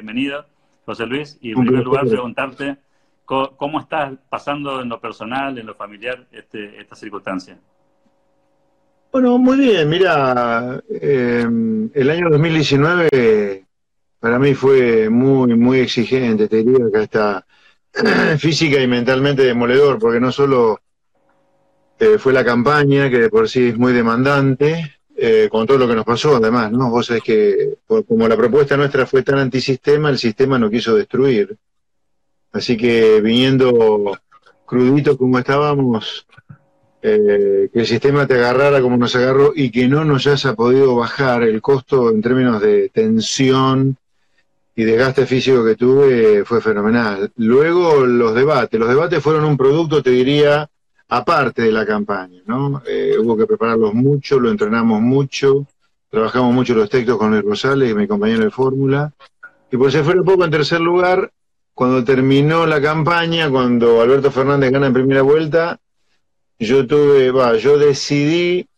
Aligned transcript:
bienvenido, 0.00 0.46
José 0.86 1.06
Luis. 1.06 1.38
Y 1.42 1.50
en 1.52 1.60
primer 1.60 1.84
lugar, 1.84 2.06
preguntarte 2.06 2.78
cómo, 3.24 3.80
estás 3.80 4.14
pasando 4.28 4.80
en 4.80 4.88
lo 4.88 4.98
personal, 4.98 5.58
en 5.58 5.66
lo 5.66 5.74
familiar, 5.74 6.26
este, 6.32 6.80
esta 6.80 6.96
circunstancia. 6.96 7.58
Bueno, 9.12 9.38
muy 9.38 9.58
bien. 9.58 9.88
Mira, 9.88 10.82
em, 10.88 11.90
el 11.92 12.10
año 12.10 12.30
2019 12.30 13.66
para 14.18 14.38
mí 14.38 14.54
fue 14.54 15.10
muy, 15.10 15.54
muy 15.54 15.80
exigente, 15.80 16.48
te 16.48 16.56
diría 16.56 16.86
que 16.92 16.98
hasta 16.98 17.46
física 18.38 18.80
y 18.80 18.86
mentalmente 18.86 19.42
demoledor, 19.42 19.98
porque 19.98 20.20
no 20.20 20.32
solo 20.32 20.80
eh, 21.98 22.18
fue 22.18 22.32
la 22.32 22.44
campaña, 22.44 23.10
que 23.10 23.18
de 23.18 23.30
por 23.30 23.48
sí 23.48 23.68
es 23.68 23.78
muy 23.78 23.92
demandante, 23.92 24.99
eh, 25.22 25.50
con 25.50 25.66
todo 25.66 25.76
lo 25.76 25.86
que 25.86 25.94
nos 25.94 26.06
pasó 26.06 26.36
además, 26.36 26.72
¿no? 26.72 26.88
Vos 26.88 27.06
sabés 27.06 27.22
que 27.22 27.74
como 28.08 28.26
la 28.26 28.38
propuesta 28.38 28.74
nuestra 28.78 29.04
fue 29.04 29.22
tan 29.22 29.38
antisistema, 29.38 30.08
el 30.08 30.16
sistema 30.16 30.58
no 30.58 30.70
quiso 30.70 30.94
destruir. 30.94 31.58
Así 32.52 32.74
que 32.74 33.20
viniendo 33.20 34.18
cruditos 34.64 35.18
como 35.18 35.38
estábamos, 35.38 36.26
eh, 37.02 37.68
que 37.70 37.80
el 37.80 37.86
sistema 37.86 38.26
te 38.26 38.36
agarrara 38.36 38.80
como 38.80 38.96
nos 38.96 39.14
agarró 39.14 39.52
y 39.54 39.70
que 39.70 39.88
no 39.88 40.06
nos 40.06 40.26
haya 40.26 40.54
podido 40.54 40.96
bajar 40.96 41.42
el 41.42 41.60
costo 41.60 42.10
en 42.10 42.22
términos 42.22 42.62
de 42.62 42.88
tensión 42.88 43.98
y 44.74 44.84
desgaste 44.84 45.26
físico 45.26 45.62
que 45.62 45.76
tuve 45.76 46.46
fue 46.46 46.62
fenomenal. 46.62 47.30
Luego 47.36 48.06
los 48.06 48.34
debates, 48.34 48.80
los 48.80 48.88
debates 48.88 49.22
fueron 49.22 49.44
un 49.44 49.58
producto, 49.58 50.02
te 50.02 50.10
diría, 50.10 50.70
aparte 51.10 51.62
de 51.62 51.72
la 51.72 51.84
campaña, 51.84 52.40
¿no? 52.46 52.82
Eh, 52.86 53.16
hubo 53.18 53.36
que 53.36 53.46
prepararlos 53.46 53.92
mucho, 53.94 54.38
lo 54.38 54.48
entrenamos 54.48 55.00
mucho, 55.00 55.66
trabajamos 56.08 56.54
mucho 56.54 56.74
los 56.74 56.88
textos 56.88 57.18
con 57.18 57.32
Luis 57.32 57.42
Rosales 57.42 57.90
y 57.90 57.94
mi 57.94 58.06
compañero 58.06 58.44
de 58.44 58.50
fórmula. 58.50 59.12
Y 59.72 59.76
pues 59.76 59.92
se 59.92 60.04
fue 60.04 60.14
un 60.14 60.24
poco 60.24 60.44
en 60.44 60.52
tercer 60.52 60.80
lugar, 60.80 61.32
cuando 61.74 62.04
terminó 62.04 62.64
la 62.64 62.80
campaña, 62.80 63.50
cuando 63.50 64.00
Alberto 64.00 64.30
Fernández 64.30 64.70
gana 64.70 64.86
en 64.86 64.92
primera 64.92 65.22
vuelta, 65.22 65.80
yo 66.58 66.86
tuve, 66.86 67.30
va, 67.32 67.56
yo 67.56 67.76
decidí 67.76 68.68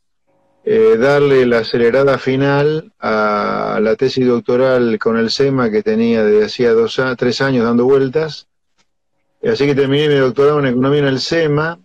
eh, 0.64 0.96
darle 0.96 1.44
la 1.44 1.58
acelerada 1.58 2.16
final 2.16 2.92
a 2.98 3.78
la 3.82 3.94
tesis 3.96 4.26
doctoral 4.26 4.98
con 4.98 5.18
el 5.18 5.30
SEMA 5.30 5.70
que 5.70 5.82
tenía 5.82 6.24
desde 6.24 6.46
hacía 6.46 6.72
dos, 6.72 6.98
tres 7.18 7.42
años 7.42 7.64
dando 7.64 7.84
vueltas. 7.84 8.46
Así 9.42 9.66
que 9.66 9.74
terminé 9.74 10.08
mi 10.08 10.14
doctorado 10.14 10.60
en 10.60 10.66
economía 10.66 11.00
en 11.00 11.08
el 11.08 11.20
SEMA 11.20 11.78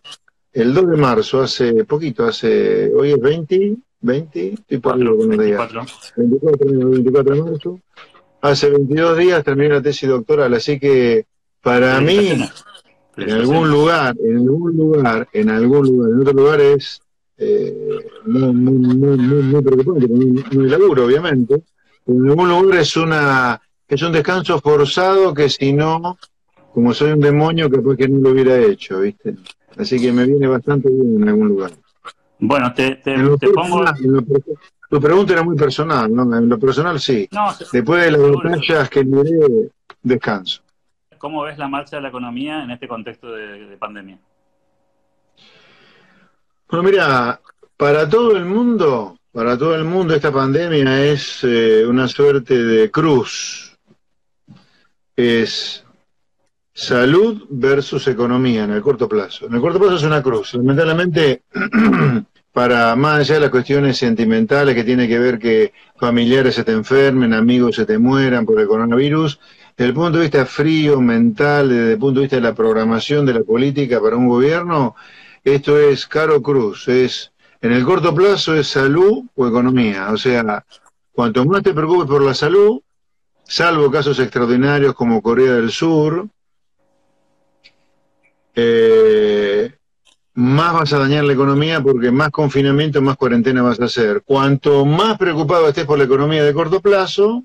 el 0.53 0.73
2 0.73 0.89
de 0.89 0.97
marzo, 0.97 1.41
hace 1.41 1.83
poquito, 1.85 2.25
hace, 2.25 2.91
hoy 2.93 3.11
es 3.11 3.19
20, 3.19 3.77
20, 4.01 4.53
estoy 4.53 4.77
por 4.79 4.97
24. 4.97 5.85
24, 6.15 6.89
24 6.89 7.35
de 7.35 7.43
marzo. 7.43 7.79
Hace 8.41 8.69
22 8.69 9.17
días 9.17 9.43
terminé 9.43 9.69
la 9.69 9.81
tesis 9.81 10.09
doctoral, 10.09 10.53
así 10.53 10.79
que 10.79 11.25
para 11.61 11.99
mí, 11.99 12.49
en 13.17 13.31
algún 13.31 13.69
lugar, 13.69 14.15
en 14.23 14.37
algún 14.37 14.77
lugar, 14.77 15.27
en 15.33 15.49
algún 15.49 15.87
lugar, 15.87 16.11
en 16.11 16.21
otro 16.21 16.33
lugar 16.33 16.61
es 16.61 17.01
eh, 17.37 18.07
muy, 18.25 18.53
muy, 18.53 19.17
muy, 19.17 19.43
muy, 19.43 19.61
preocupante, 19.61 20.07
muy, 20.07 20.69
laburo, 20.69 21.05
obviamente. 21.05 21.61
En 22.05 22.29
algún 22.29 22.49
lugar 22.49 22.79
es 22.79 22.95
una 22.95 23.61
es 23.87 24.01
un 24.01 24.11
descanso 24.11 24.59
forzado 24.59 25.33
que 25.33 25.49
si 25.49 25.71
no, 25.73 26.17
como 26.73 26.93
soy 26.93 27.11
un 27.11 27.21
demonio, 27.21 27.69
capaz 27.69 27.95
que 27.95 28.07
no 28.07 28.19
lo 28.19 28.29
hubiera 28.31 28.59
hecho, 28.59 28.99
¿viste? 28.99 29.35
Así 29.77 29.99
que 29.99 30.11
me 30.11 30.25
viene 30.25 30.47
bastante 30.47 30.89
bien 30.89 31.21
en 31.21 31.29
algún 31.29 31.49
lugar. 31.49 31.71
Bueno, 32.39 32.73
te, 32.73 32.95
te, 32.95 33.15
pongo... 33.53 33.83
tu 34.89 34.99
pregunta 34.99 35.33
era 35.33 35.43
muy 35.43 35.55
personal, 35.55 36.13
¿no? 36.13 36.37
En 36.37 36.47
lo 36.47 36.59
personal 36.59 36.99
sí. 36.99 37.27
Después 37.71 38.05
de 38.05 38.11
las 38.11 38.21
batallas 38.21 38.89
que 38.89 39.03
miré, 39.03 39.69
descanso. 40.01 40.61
¿Cómo 41.17 41.43
ves 41.43 41.57
la 41.57 41.67
marcha 41.67 41.95
de 41.95 42.03
la 42.03 42.09
economía 42.09 42.63
en 42.63 42.71
este 42.71 42.87
contexto 42.87 43.31
de, 43.31 43.75
pandemia? 43.77 44.19
Bueno, 46.69 46.83
mira, 46.83 47.39
para 47.75 48.07
todo 48.07 48.37
el 48.37 48.45
mundo, 48.45 49.17
para 49.31 49.57
todo 49.57 49.75
el 49.75 49.83
mundo 49.83 50.13
esta 50.13 50.31
pandemia 50.31 51.05
es 51.05 51.43
eh, 51.43 51.85
una 51.87 52.07
suerte 52.07 52.61
de 52.61 52.91
cruz. 52.91 53.77
Es 55.15 55.86
Salud 56.79 57.47
versus 57.49 58.07
economía 58.07 58.65
en 58.65 58.69
el 58.69 58.83
corto 58.83 59.09
plazo. 59.09 59.47
En 59.47 59.55
el 59.55 59.61
corto 59.61 59.79
plazo 59.79 59.95
es 59.95 60.03
una 60.03 60.21
cruz. 60.21 60.53
Lamentablemente, 60.53 61.41
para 62.53 62.95
más 62.95 63.21
allá 63.21 63.33
de 63.33 63.41
las 63.41 63.49
cuestiones 63.49 63.97
sentimentales 63.97 64.75
que 64.75 64.83
tiene 64.83 65.07
que 65.07 65.17
ver 65.17 65.39
que 65.39 65.73
familiares 65.99 66.53
se 66.53 66.63
te 66.63 66.73
enfermen, 66.73 67.33
amigos 67.33 67.77
se 67.77 67.87
te 67.87 67.97
mueran 67.97 68.45
por 68.45 68.59
el 68.59 68.67
coronavirus, 68.67 69.39
desde 69.75 69.89
el 69.89 69.95
punto 69.95 70.19
de 70.19 70.25
vista 70.25 70.45
frío, 70.45 71.01
mental, 71.01 71.69
desde 71.69 71.93
el 71.93 71.97
punto 71.97 72.19
de 72.19 72.25
vista 72.25 72.35
de 72.35 72.43
la 72.43 72.53
programación 72.53 73.25
de 73.25 73.33
la 73.33 73.41
política 73.41 73.99
para 73.99 74.15
un 74.15 74.27
gobierno, 74.27 74.95
esto 75.43 75.79
es 75.79 76.05
caro 76.05 76.43
cruz. 76.43 76.87
Es, 76.89 77.31
en 77.59 77.71
el 77.71 77.83
corto 77.85 78.13
plazo 78.13 78.53
es 78.53 78.67
salud 78.67 79.23
o 79.33 79.47
economía. 79.47 80.11
O 80.11 80.17
sea, 80.17 80.63
cuanto 81.11 81.43
más 81.43 81.63
te 81.63 81.73
preocupes 81.73 82.07
por 82.07 82.21
la 82.21 82.35
salud, 82.35 82.81
salvo 83.45 83.89
casos 83.89 84.19
extraordinarios 84.19 84.93
como 84.93 85.23
Corea 85.23 85.53
del 85.53 85.71
Sur, 85.71 86.29
eh, 88.59 89.71
más 90.33 90.73
vas 90.73 90.91
a 90.91 90.97
dañar 90.97 91.23
la 91.25 91.33
economía 91.33 91.79
porque 91.79 92.09
más 92.09 92.31
confinamiento, 92.31 93.03
más 93.03 93.15
cuarentena 93.15 93.61
vas 93.61 93.79
a 93.79 93.85
hacer. 93.85 94.23
Cuanto 94.25 94.83
más 94.83 95.15
preocupado 95.19 95.67
estés 95.67 95.85
por 95.85 95.99
la 95.99 96.05
economía 96.05 96.43
de 96.43 96.55
corto 96.55 96.81
plazo, 96.81 97.43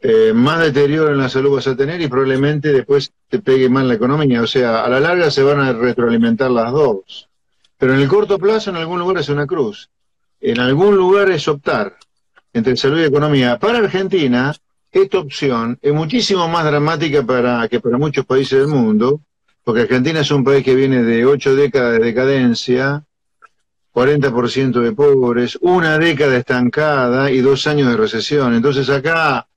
eh, 0.00 0.32
más 0.34 0.58
deterioro 0.58 1.12
en 1.12 1.18
la 1.18 1.28
salud 1.28 1.54
vas 1.54 1.68
a 1.68 1.76
tener 1.76 2.00
y 2.00 2.08
probablemente 2.08 2.72
después 2.72 3.12
te 3.28 3.38
pegue 3.38 3.68
mal 3.68 3.86
la 3.86 3.94
economía. 3.94 4.42
O 4.42 4.46
sea, 4.48 4.84
a 4.84 4.88
la 4.88 4.98
larga 4.98 5.30
se 5.30 5.44
van 5.44 5.60
a 5.60 5.72
retroalimentar 5.72 6.50
las 6.50 6.72
dos. 6.72 7.28
Pero 7.78 7.94
en 7.94 8.00
el 8.00 8.08
corto 8.08 8.38
plazo, 8.38 8.70
en 8.70 8.76
algún 8.76 8.98
lugar 8.98 9.18
es 9.18 9.28
una 9.28 9.46
cruz. 9.46 9.88
En 10.40 10.58
algún 10.58 10.96
lugar 10.96 11.30
es 11.30 11.46
optar 11.46 11.96
entre 12.52 12.76
salud 12.76 12.98
y 13.00 13.04
economía. 13.04 13.56
Para 13.60 13.78
Argentina, 13.78 14.52
esta 14.90 15.18
opción 15.20 15.78
es 15.80 15.94
muchísimo 15.94 16.48
más 16.48 16.64
dramática 16.64 17.22
para, 17.22 17.68
que 17.68 17.78
para 17.78 17.98
muchos 17.98 18.26
países 18.26 18.58
del 18.58 18.68
mundo, 18.68 19.20
porque 19.66 19.80
Argentina 19.80 20.20
es 20.20 20.30
un 20.30 20.44
país 20.44 20.64
que 20.64 20.76
viene 20.76 21.02
de 21.02 21.26
ocho 21.26 21.56
décadas 21.56 21.98
de 21.98 22.04
decadencia, 22.04 23.02
40% 23.92 24.80
de 24.80 24.92
pobres, 24.92 25.58
una 25.60 25.98
década 25.98 26.36
estancada 26.36 27.32
y 27.32 27.40
dos 27.40 27.66
años 27.66 27.88
de 27.88 27.96
recesión. 27.96 28.54
Entonces 28.54 28.88
acá, 28.88 29.48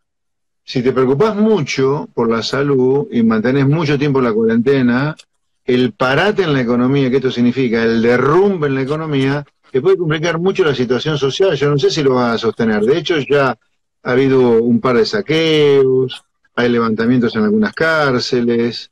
si 0.63 0.81
te 0.81 0.93
preocupas 0.93 1.35
mucho 1.35 2.09
por 2.11 2.27
la 2.27 2.41
salud 2.41 3.05
y 3.11 3.21
mantenés 3.21 3.67
mucho 3.67 3.99
tiempo 3.99 4.19
la 4.19 4.33
cuarentena, 4.33 5.15
el 5.63 5.91
parate 5.91 6.41
en 6.41 6.53
la 6.53 6.61
economía, 6.61 7.11
que 7.11 7.17
esto 7.17 7.29
significa 7.29 7.83
el 7.83 8.01
derrumbe 8.01 8.65
en 8.65 8.73
la 8.73 8.81
economía, 8.81 9.45
te 9.71 9.79
puede 9.79 9.97
complicar 9.97 10.39
mucho 10.39 10.63
la 10.63 10.73
situación 10.73 11.19
social. 11.19 11.55
Yo 11.55 11.69
no 11.69 11.77
sé 11.77 11.91
si 11.91 12.01
lo 12.01 12.15
vas 12.15 12.33
a 12.33 12.37
sostener. 12.39 12.81
De 12.83 12.97
hecho, 12.97 13.19
ya 13.19 13.49
ha 13.49 14.11
habido 14.11 14.53
un 14.53 14.81
par 14.81 14.97
de 14.97 15.05
saqueos, 15.05 16.23
hay 16.55 16.69
levantamientos 16.69 17.35
en 17.35 17.43
algunas 17.43 17.73
cárceles, 17.73 18.89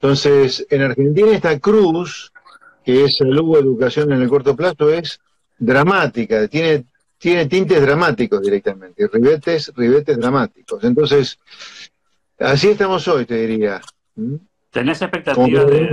entonces, 0.00 0.66
en 0.70 0.80
Argentina 0.80 1.30
esta 1.30 1.58
cruz, 1.58 2.32
que 2.82 3.04
es 3.04 3.18
salud 3.18 3.54
o 3.54 3.58
educación 3.58 4.10
en 4.12 4.22
el 4.22 4.30
corto 4.30 4.56
plazo, 4.56 4.88
es 4.88 5.20
dramática, 5.58 6.48
tiene, 6.48 6.86
tiene 7.18 7.44
tintes 7.44 7.82
dramáticos 7.82 8.40
directamente, 8.40 9.06
ribetes, 9.12 9.70
ribetes 9.76 10.18
dramáticos. 10.18 10.82
Entonces, 10.84 11.38
así 12.38 12.68
estamos 12.68 13.06
hoy, 13.08 13.26
te 13.26 13.46
diría. 13.46 13.82
¿Tenés 14.70 15.02
expectativas 15.02 15.66
de... 15.66 15.90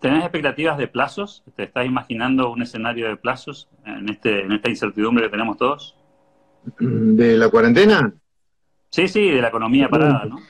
¿Tenés 0.00 0.22
expectativas 0.24 0.78
de 0.78 0.88
plazos? 0.88 1.44
¿Te 1.54 1.62
estás 1.62 1.86
imaginando 1.86 2.50
un 2.50 2.62
escenario 2.62 3.08
de 3.08 3.16
plazos 3.18 3.68
en, 3.86 4.08
este, 4.08 4.40
en 4.40 4.50
esta 4.50 4.68
incertidumbre 4.68 5.26
que 5.26 5.30
tenemos 5.30 5.56
todos? 5.56 5.96
¿De 6.80 7.36
la 7.36 7.48
cuarentena? 7.50 8.12
Sí, 8.88 9.06
sí, 9.06 9.30
de 9.30 9.40
la 9.40 9.48
economía 9.48 9.88
parada, 9.88 10.24
¿no? 10.24 10.40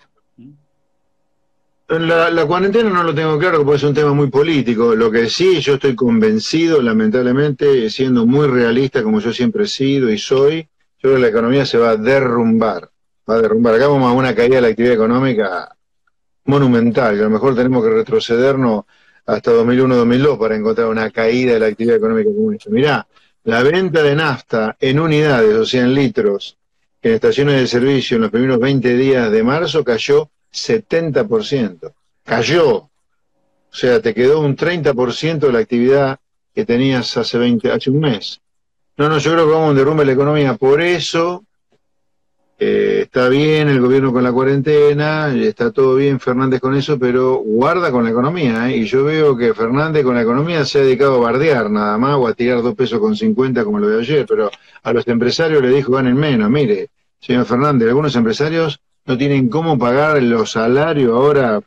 La, 1.90 2.46
cuarentena 2.46 2.88
no 2.88 3.02
lo 3.02 3.12
tengo 3.12 3.36
claro, 3.36 3.64
porque 3.64 3.78
es 3.78 3.82
un 3.82 3.92
tema 3.92 4.14
muy 4.14 4.30
político. 4.30 4.94
Lo 4.94 5.10
que 5.10 5.28
sí, 5.28 5.60
yo 5.60 5.74
estoy 5.74 5.96
convencido, 5.96 6.80
lamentablemente, 6.80 7.90
siendo 7.90 8.26
muy 8.26 8.46
realista 8.46 9.02
como 9.02 9.18
yo 9.18 9.32
siempre 9.32 9.64
he 9.64 9.66
sido 9.66 10.08
y 10.08 10.16
soy, 10.16 10.62
yo 10.62 10.68
creo 11.00 11.14
que 11.16 11.20
la 11.20 11.28
economía 11.28 11.66
se 11.66 11.78
va 11.78 11.90
a 11.90 11.96
derrumbar. 11.96 12.88
Va 13.28 13.34
a 13.34 13.40
derrumbar. 13.42 13.74
Acá 13.74 13.88
vamos 13.88 14.08
a 14.08 14.14
una 14.14 14.32
caída 14.36 14.56
de 14.56 14.60
la 14.60 14.68
actividad 14.68 14.94
económica 14.94 15.76
monumental, 16.44 17.16
que 17.16 17.22
a 17.22 17.24
lo 17.24 17.30
mejor 17.30 17.56
tenemos 17.56 17.82
que 17.82 17.90
retrocedernos 17.90 18.84
hasta 19.26 19.50
2001-2002 19.50 20.38
para 20.38 20.54
encontrar 20.54 20.86
una 20.86 21.10
caída 21.10 21.54
de 21.54 21.58
la 21.58 21.66
actividad 21.66 21.96
económica 21.96 22.30
como 22.32 22.52
esta. 22.52 22.70
Mirá, 22.70 23.08
la 23.42 23.64
venta 23.64 24.00
de 24.04 24.14
nafta 24.14 24.76
en 24.78 25.00
unidades, 25.00 25.56
o 25.56 25.66
sea, 25.66 25.82
en 25.82 25.94
litros, 25.94 26.56
en 27.02 27.14
estaciones 27.14 27.56
de 27.56 27.66
servicio 27.66 28.14
en 28.14 28.22
los 28.22 28.30
primeros 28.30 28.60
20 28.60 28.96
días 28.96 29.28
de 29.32 29.42
marzo 29.42 29.82
cayó 29.82 30.30
70%. 30.52 31.92
Cayó. 32.24 32.76
O 32.76 32.90
sea, 33.72 34.00
te 34.00 34.14
quedó 34.14 34.40
un 34.40 34.56
30% 34.56 35.38
de 35.38 35.52
la 35.52 35.60
actividad 35.60 36.18
que 36.54 36.64
tenías 36.64 37.16
hace 37.16 37.38
20, 37.38 37.70
hace 37.70 37.90
un 37.90 38.00
mes. 38.00 38.40
No, 38.96 39.08
no, 39.08 39.18
yo 39.18 39.32
creo 39.32 39.46
que 39.46 39.52
vamos 39.52 39.68
a 39.68 39.70
un 39.70 39.76
derrumbe 39.76 40.02
de 40.02 40.06
la 40.06 40.12
economía. 40.12 40.54
Por 40.54 40.82
eso 40.82 41.44
eh, 42.58 43.04
está 43.04 43.30
bien 43.30 43.68
el 43.68 43.80
gobierno 43.80 44.12
con 44.12 44.22
la 44.22 44.32
cuarentena, 44.32 45.34
está 45.34 45.70
todo 45.70 45.96
bien 45.96 46.20
Fernández 46.20 46.60
con 46.60 46.76
eso, 46.76 46.98
pero 46.98 47.36
guarda 47.36 47.90
con 47.90 48.04
la 48.04 48.10
economía. 48.10 48.68
¿eh? 48.68 48.76
Y 48.76 48.84
yo 48.84 49.04
veo 49.04 49.34
que 49.34 49.54
Fernández 49.54 50.04
con 50.04 50.16
la 50.16 50.20
economía 50.20 50.66
se 50.66 50.80
ha 50.80 50.82
dedicado 50.82 51.14
a 51.14 51.30
bardear 51.30 51.70
nada 51.70 51.96
más 51.96 52.16
o 52.16 52.28
a 52.28 52.34
tirar 52.34 52.60
dos 52.60 52.74
pesos 52.74 52.98
con 53.00 53.16
cincuenta 53.16 53.64
como 53.64 53.78
lo 53.78 53.88
de 53.88 54.00
ayer, 54.00 54.26
pero 54.28 54.50
a 54.82 54.92
los 54.92 55.06
empresarios 55.08 55.62
le 55.62 55.70
dijo 55.70 55.92
ganen 55.92 56.16
menos. 56.16 56.50
Mire, 56.50 56.90
señor 57.18 57.46
Fernández, 57.46 57.88
algunos 57.88 58.14
empresarios 58.14 58.78
no 59.06 59.18
tienen 59.18 59.48
cómo 59.48 59.78
pagar 59.78 60.22
los 60.22 60.52
salarios 60.52 61.12
ahora 61.12 61.60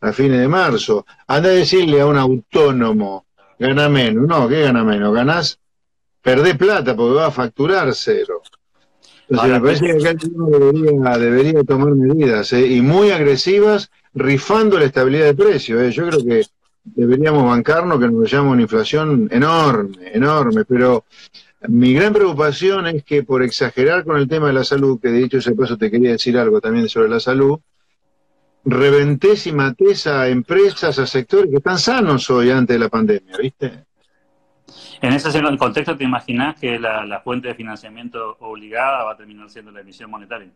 a 0.00 0.12
fines 0.12 0.40
de 0.40 0.48
marzo. 0.48 1.06
Anda 1.26 1.50
a 1.50 1.52
decirle 1.52 2.00
a 2.00 2.06
un 2.06 2.16
autónomo, 2.16 3.26
gana 3.58 3.88
menos. 3.88 4.26
No, 4.26 4.48
¿qué 4.48 4.62
gana 4.62 4.84
menos? 4.84 5.14
Ganás, 5.14 5.58
perdés 6.22 6.56
plata 6.56 6.96
porque 6.96 7.16
va 7.16 7.26
a 7.26 7.30
facturar 7.30 7.94
cero. 7.94 8.42
Entonces 9.28 9.52
me 9.52 9.60
parece 9.60 9.84
que 9.86 9.92
acá 9.92 10.10
el 10.10 10.18
debería, 10.18 11.18
debería 11.18 11.64
tomar 11.64 11.94
medidas 11.94 12.52
¿eh? 12.54 12.66
y 12.66 12.80
muy 12.80 13.10
agresivas, 13.10 13.90
rifando 14.14 14.78
la 14.78 14.86
estabilidad 14.86 15.26
de 15.26 15.34
precios. 15.34 15.82
¿eh? 15.82 15.90
Yo 15.90 16.08
creo 16.08 16.24
que 16.24 16.46
deberíamos 16.84 17.44
bancarnos, 17.44 18.00
que 18.00 18.08
nos 18.08 18.30
veamos 18.30 18.52
una 18.52 18.62
inflación 18.62 19.28
enorme, 19.30 19.96
enorme, 20.14 20.64
pero 20.64 21.04
mi 21.66 21.92
gran 21.92 22.12
preocupación 22.12 22.86
es 22.86 23.02
que 23.02 23.24
por 23.24 23.42
exagerar 23.42 24.04
con 24.04 24.16
el 24.16 24.28
tema 24.28 24.46
de 24.48 24.52
la 24.52 24.64
salud, 24.64 25.00
que 25.00 25.08
de 25.08 25.24
hecho 25.24 25.38
ese 25.38 25.54
paso 25.54 25.76
te 25.76 25.90
quería 25.90 26.12
decir 26.12 26.38
algo 26.38 26.60
también 26.60 26.88
sobre 26.88 27.08
la 27.08 27.18
salud, 27.18 27.58
reventés 28.64 29.46
y 29.46 29.52
matés 29.52 30.06
a 30.06 30.28
empresas, 30.28 30.98
a 30.98 31.06
sectores 31.06 31.50
que 31.50 31.56
están 31.56 31.78
sanos 31.78 32.30
hoy 32.30 32.50
antes 32.50 32.74
de 32.74 32.78
la 32.78 32.88
pandemia, 32.88 33.36
¿viste? 33.38 33.84
En 35.00 35.12
ese 35.12 35.56
contexto, 35.56 35.96
¿te 35.96 36.04
imaginas 36.04 36.58
que 36.58 36.78
la, 36.78 37.20
fuente 37.22 37.48
de 37.48 37.54
financiamiento 37.54 38.36
obligada 38.40 39.04
va 39.04 39.12
a 39.12 39.16
terminar 39.16 39.48
siendo 39.48 39.70
la 39.70 39.80
emisión 39.80 40.10
monetaria? 40.10 40.50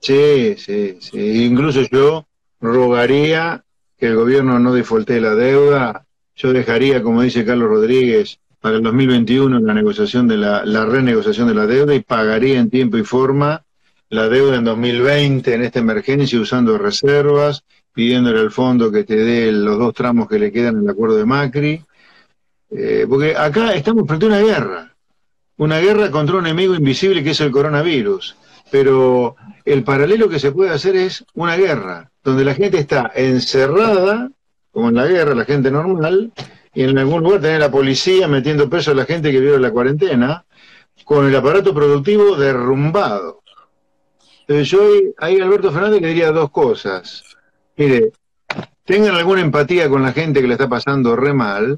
Sí, 0.00 0.54
sí, 0.58 0.98
sí. 1.00 1.44
Incluso 1.44 1.82
yo 1.82 2.26
rogaría 2.60 3.64
que 3.96 4.06
el 4.06 4.16
gobierno 4.16 4.58
no 4.58 4.72
defaultee 4.72 5.20
la 5.20 5.34
deuda. 5.34 6.06
Yo 6.34 6.52
dejaría, 6.52 7.02
como 7.02 7.22
dice 7.22 7.44
Carlos 7.44 7.68
Rodríguez, 7.68 8.40
para 8.60 8.76
el 8.76 8.82
2021 8.82 9.60
la 9.60 9.74
negociación 9.74 10.28
de 10.28 10.36
la, 10.36 10.64
la 10.64 10.84
renegociación 10.84 11.48
de 11.48 11.54
la 11.54 11.66
deuda 11.66 11.94
y 11.94 12.00
pagaría 12.00 12.58
en 12.58 12.70
tiempo 12.70 12.98
y 12.98 13.04
forma 13.04 13.64
la 14.08 14.28
deuda 14.28 14.56
en 14.56 14.64
2020 14.64 15.54
en 15.54 15.62
esta 15.62 15.78
emergencia 15.78 16.40
usando 16.40 16.76
reservas, 16.78 17.64
pidiéndole 17.92 18.40
al 18.40 18.50
fondo 18.50 18.90
que 18.90 19.04
te 19.04 19.16
dé 19.16 19.52
los 19.52 19.78
dos 19.78 19.94
tramos 19.94 20.28
que 20.28 20.38
le 20.38 20.52
quedan 20.52 20.76
en 20.76 20.82
el 20.82 20.90
acuerdo 20.90 21.16
de 21.16 21.24
Macri 21.24 21.84
eh, 22.70 23.06
porque 23.08 23.36
acá 23.36 23.74
estamos 23.74 24.06
frente 24.06 24.26
a 24.26 24.28
una 24.28 24.40
guerra, 24.40 24.94
una 25.56 25.78
guerra 25.80 26.10
contra 26.10 26.36
un 26.36 26.46
enemigo 26.46 26.74
invisible 26.74 27.24
que 27.24 27.30
es 27.30 27.40
el 27.40 27.50
coronavirus. 27.50 28.36
Pero 28.70 29.34
el 29.64 29.82
paralelo 29.82 30.28
que 30.28 30.38
se 30.38 30.52
puede 30.52 30.70
hacer 30.70 30.94
es 30.94 31.24
una 31.34 31.56
guerra, 31.56 32.10
donde 32.22 32.44
la 32.44 32.54
gente 32.54 32.78
está 32.78 33.10
encerrada, 33.14 34.30
como 34.70 34.90
en 34.90 34.94
la 34.94 35.06
guerra, 35.06 35.34
la 35.34 35.44
gente 35.44 35.72
normal, 35.72 36.32
y 36.74 36.82
en 36.82 36.98
algún 36.98 37.22
lugar 37.22 37.40
tener 37.40 37.60
la 37.60 37.70
policía 37.70 38.28
metiendo 38.28 38.70
peso 38.70 38.92
a 38.92 38.94
la 38.94 39.04
gente 39.04 39.32
que 39.32 39.40
viola 39.40 39.58
la 39.58 39.70
cuarentena, 39.70 40.44
con 41.04 41.26
el 41.26 41.34
aparato 41.34 41.74
productivo 41.74 42.36
derrumbado. 42.36 43.42
Entonces 44.42 44.68
yo 44.68 44.80
ahí 45.18 45.40
Alberto 45.40 45.72
Fernández 45.72 46.00
le 46.00 46.08
diría 46.08 46.30
dos 46.30 46.50
cosas. 46.50 47.24
Mire, 47.76 48.12
tengan 48.84 49.14
alguna 49.14 49.40
empatía 49.40 49.88
con 49.88 50.02
la 50.02 50.12
gente 50.12 50.40
que 50.40 50.46
le 50.46 50.54
está 50.54 50.68
pasando 50.68 51.16
re 51.16 51.32
mal, 51.32 51.76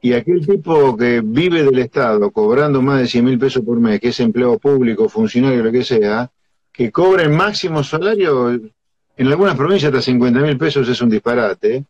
y 0.00 0.12
aquel 0.12 0.46
tipo 0.46 0.96
que 0.96 1.20
vive 1.20 1.64
del 1.64 1.78
Estado 1.78 2.30
cobrando 2.30 2.80
más 2.80 3.00
de 3.00 3.08
100 3.08 3.24
mil 3.24 3.38
pesos 3.38 3.64
por 3.64 3.80
mes, 3.80 4.00
que 4.00 4.08
es 4.08 4.20
empleo 4.20 4.58
público, 4.58 5.08
funcionario, 5.08 5.64
lo 5.64 5.72
que 5.72 5.84
sea, 5.84 6.30
que 6.72 6.92
cobre 6.92 7.24
el 7.24 7.30
máximo 7.30 7.82
salario, 7.82 8.50
en 8.50 9.26
algunas 9.26 9.56
provincias 9.56 9.92
hasta 9.92 10.02
50 10.02 10.40
mil 10.40 10.56
pesos 10.58 10.88
es 10.88 11.00
un 11.00 11.08
disparate, 11.08 11.84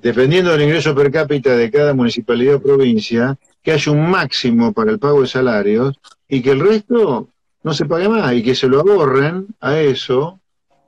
dependiendo 0.00 0.52
del 0.52 0.62
ingreso 0.62 0.94
per 0.94 1.10
cápita 1.10 1.56
de 1.56 1.70
cada 1.70 1.94
municipalidad 1.94 2.56
o 2.56 2.62
provincia, 2.62 3.36
que 3.62 3.72
haya 3.72 3.92
un 3.92 4.10
máximo 4.10 4.72
para 4.72 4.90
el 4.90 4.98
pago 4.98 5.22
de 5.22 5.26
salarios 5.26 5.98
y 6.28 6.42
que 6.42 6.50
el 6.50 6.60
resto 6.60 7.28
no 7.62 7.74
se 7.74 7.84
pague 7.84 8.08
más 8.08 8.32
y 8.32 8.42
que 8.42 8.54
se 8.54 8.68
lo 8.68 8.80
ahorren 8.80 9.48
a 9.60 9.78
eso 9.78 10.40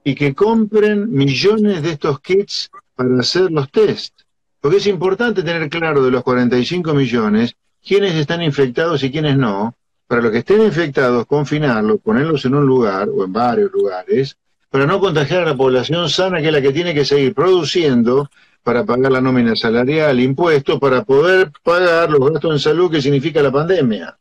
y 0.05 0.15
que 0.15 0.35
compren 0.35 1.13
millones 1.13 1.83
de 1.83 1.91
estos 1.91 2.21
kits 2.21 2.71
para 2.95 3.21
hacer 3.21 3.51
los 3.51 3.71
test. 3.71 4.15
Porque 4.61 4.79
es 4.79 4.87
importante 4.87 5.43
tener 5.43 5.69
claro 5.69 6.03
de 6.03 6.11
los 6.11 6.23
45 6.23 6.95
millones 6.95 7.55
quiénes 7.85 8.15
están 8.15 8.43
infectados 8.43 9.03
y 9.03 9.11
quiénes 9.11 9.37
no, 9.37 9.75
para 10.07 10.23
los 10.23 10.31
que 10.31 10.39
estén 10.39 10.63
infectados, 10.63 11.27
confinarlos, 11.27 12.01
ponerlos 12.01 12.45
en 12.45 12.55
un 12.55 12.67
lugar 12.67 13.09
o 13.09 13.25
en 13.25 13.33
varios 13.33 13.73
lugares, 13.73 14.37
para 14.71 14.87
no 14.87 15.01
contagiar 15.01 15.43
a 15.43 15.47
la 15.47 15.57
población 15.57 16.09
sana, 16.09 16.41
que 16.41 16.47
es 16.47 16.53
la 16.53 16.63
que 16.63 16.73
tiene 16.73 16.95
que 16.95 17.05
seguir 17.05 17.35
produciendo 17.35 18.31
para 18.63 18.85
pagar 18.85 19.13
la 19.13 19.21
nómina 19.21 19.57
salarial, 19.57 20.21
impuestos, 20.21 20.79
para 20.79 21.03
poder 21.03 21.51
pagar 21.63 22.11
los 22.11 22.31
gastos 22.31 22.53
en 22.53 22.59
salud 22.59 22.91
que 22.91 23.03
significa 23.03 23.43
la 23.43 23.51
pandemia. 23.51 24.17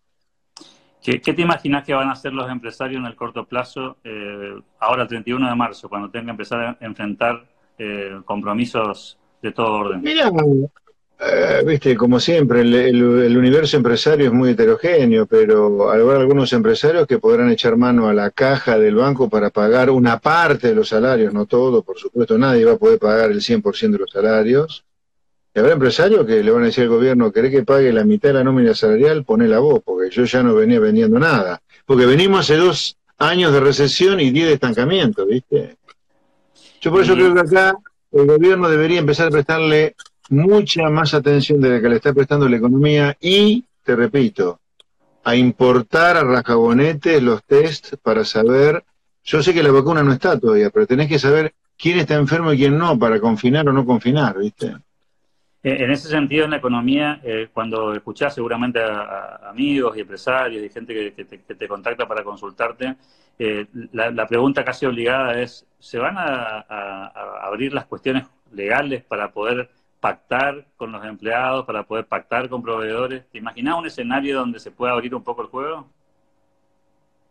¿Qué, 1.02 1.20
te 1.20 1.42
imaginas 1.42 1.84
que 1.84 1.94
van 1.94 2.10
a 2.10 2.12
hacer 2.12 2.32
los 2.32 2.50
empresarios 2.50 3.00
en 3.00 3.08
el 3.08 3.16
corto 3.16 3.46
plazo, 3.46 3.98
eh, 4.04 4.54
ahora 4.80 5.08
31 5.08 5.50
de 5.50 5.56
marzo, 5.56 5.90
cuando 5.90 6.10
tengan 6.10 6.28
que 6.28 6.32
empezar 6.32 6.62
a 6.62 6.86
enfrentar 6.86 7.44
eh, 7.78 8.22
compromisos 8.26 9.18
de 9.42 9.52
todo 9.52 9.74
orden. 9.74 10.02
Mira, 10.02 10.30
eh, 11.24 11.64
viste, 11.64 11.96
como 11.96 12.20
siempre, 12.20 12.62
el, 12.62 13.38
universo 13.38 13.78
empresario 13.78 14.26
es 14.26 14.34
muy 14.34 14.52
heterogéneo, 14.52 15.28
pero 15.28 15.92
habrá 15.92 16.20
algunos 16.20 16.52
empresarios 16.52 17.06
que 17.06 17.20
podrán 17.20 17.52
echar 17.52 17.78
mano 17.78 18.08
a 18.10 18.14
la 18.14 18.32
caja 18.32 18.80
del 18.80 18.96
banco 18.96 19.30
para 19.30 19.52
pagar 19.52 19.92
una 19.92 20.20
parte 20.20 20.70
de 20.70 20.76
los 20.76 20.90
salarios, 20.90 21.32
no 21.32 21.46
todo, 21.46 21.84
por 21.84 22.00
supuesto, 22.00 22.40
nadie 22.40 22.66
va 22.66 22.72
a 22.72 22.78
poder 22.78 22.98
pagar 22.98 23.30
el 23.30 23.40
100% 23.40 23.92
de 23.92 23.98
los 24.00 24.10
salarios. 24.10 24.84
Y 25.54 25.60
habrá 25.60 25.74
empresarios 25.74 26.26
que 26.26 26.42
le 26.42 26.50
van 26.50 26.64
a 26.64 26.68
decir 26.68 26.86
al 26.86 26.90
gobierno, 26.90 27.32
¿querés 27.32 27.52
que 27.52 27.64
pague 27.64 27.94
la 27.94 28.04
mitad 28.04 28.30
de 28.30 28.36
la 28.36 28.44
nómina 28.44 28.74
salarial? 28.74 29.24
Poné 29.24 29.48
la 29.48 29.60
voz, 29.60 29.84
porque 29.86 30.10
yo 30.10 30.24
ya 30.24 30.42
no 30.42 30.56
venía 30.56 30.80
vendiendo 30.80 31.20
nada. 31.20 31.62
Porque 31.86 32.08
venimos 32.08 32.40
hace 32.40 32.56
dos 32.56 32.98
años 33.20 33.54
de 33.54 33.60
recesión 33.60 34.20
y 34.20 34.32
diez 34.32 34.48
de 34.48 34.54
estancamiento, 34.54 35.28
¿viste? 35.28 35.76
Yo 36.80 36.90
por 36.90 37.04
eso 37.04 37.14
creo 37.14 37.32
que 37.36 37.42
acá 37.42 37.76
el 38.12 38.26
gobierno 38.26 38.70
debería 38.70 39.00
empezar 39.00 39.28
a 39.28 39.32
prestarle 39.32 39.96
mucha 40.32 40.90
más 40.90 41.14
atención 41.14 41.62
de 41.62 41.70
la 41.70 41.82
que 41.82 41.90
le 41.90 41.96
está 41.98 42.14
prestando 42.14 42.50
la 42.50 42.58
economía 42.58 43.16
y, 43.20 43.66
te 43.84 43.96
repito, 43.96 44.60
a 45.24 45.36
importar 45.36 46.18
a 46.18 46.24
rascabonetes 46.24 47.22
los 47.22 47.44
tests 47.44 47.98
para 48.02 48.26
saber, 48.26 48.84
yo 49.24 49.44
sé 49.44 49.54
que 49.54 49.62
la 49.62 49.72
vacuna 49.72 50.04
no 50.04 50.14
está 50.14 50.40
todavía, 50.40 50.70
pero 50.70 50.88
tenés 50.88 51.08
que 51.08 51.20
saber 51.20 51.54
quién 51.78 52.00
está 52.00 52.16
enfermo 52.16 52.54
y 52.54 52.58
quién 52.58 52.78
no 52.78 52.98
para 52.98 53.20
confinar 53.20 53.68
o 53.70 53.74
no 53.74 53.86
confinar, 53.86 54.38
¿viste? 54.38 54.76
Eh, 55.64 55.84
en 55.84 55.92
ese 55.92 56.10
sentido, 56.10 56.46
en 56.46 56.52
la 56.52 56.58
economía, 56.58 57.22
eh, 57.24 57.50
cuando 57.54 57.94
escuchás 57.94 58.34
seguramente 58.34 58.80
a, 58.82 59.50
amigos 59.50 59.96
y 59.96 60.02
empresarios 60.02 60.64
y 60.64 60.70
gente 60.70 61.14
que, 61.14 61.24
te, 61.24 61.68
contacta 61.68 62.08
para 62.08 62.24
consultarte, 62.24 62.96
eh, 63.38 63.68
la, 63.92 64.28
pregunta 64.28 64.64
casi 64.64 64.88
obligada 64.88 65.40
es, 65.40 65.68
¿se 65.78 66.00
van 66.00 66.16
a, 66.18 67.12
abrir 67.44 67.74
las 67.74 67.86
cuestiones 67.86 68.26
legales 68.52 69.04
para 69.04 69.32
poder 69.32 69.70
pactar 70.02 70.68
con 70.76 70.92
los 70.92 71.06
empleados, 71.06 71.66
para 71.66 71.84
poder 71.84 72.06
pactar 72.06 72.50
con 72.50 72.62
proveedores? 72.62 73.24
¿Te 73.32 73.38
imaginas 73.38 73.78
un 73.78 73.86
escenario 73.86 74.38
donde 74.38 74.60
se 74.60 74.72
pueda 74.72 74.92
abrir 74.92 75.16
un 75.16 75.24
poco 75.24 75.44
el 75.44 75.48
juego? 75.48 75.88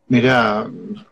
Mira, 0.09 0.69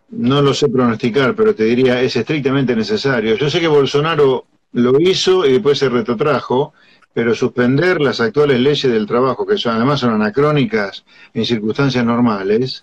no 0.08 0.42
lo 0.42 0.54
sé 0.54 0.68
pronosticar, 0.68 1.34
pero 1.34 1.54
te 1.54 1.64
diría, 1.64 2.00
es 2.00 2.16
estrictamente 2.16 2.74
necesario. 2.74 3.36
Yo 3.36 3.50
sé 3.50 3.60
que 3.60 3.68
Bolsonaro 3.68 4.46
lo 4.72 5.00
hizo 5.00 5.44
y 5.46 5.52
después 5.52 5.78
se 5.78 5.88
retrotrajo, 5.88 6.72
pero 7.12 7.34
suspender 7.34 8.00
las 8.00 8.20
actuales 8.20 8.60
leyes 8.60 8.90
del 8.90 9.06
trabajo, 9.06 9.46
que 9.46 9.56
son, 9.56 9.76
además 9.76 10.00
son 10.00 10.14
anacrónicas 10.14 11.04
en 11.34 11.44
circunstancias 11.44 12.04
normales, 12.04 12.82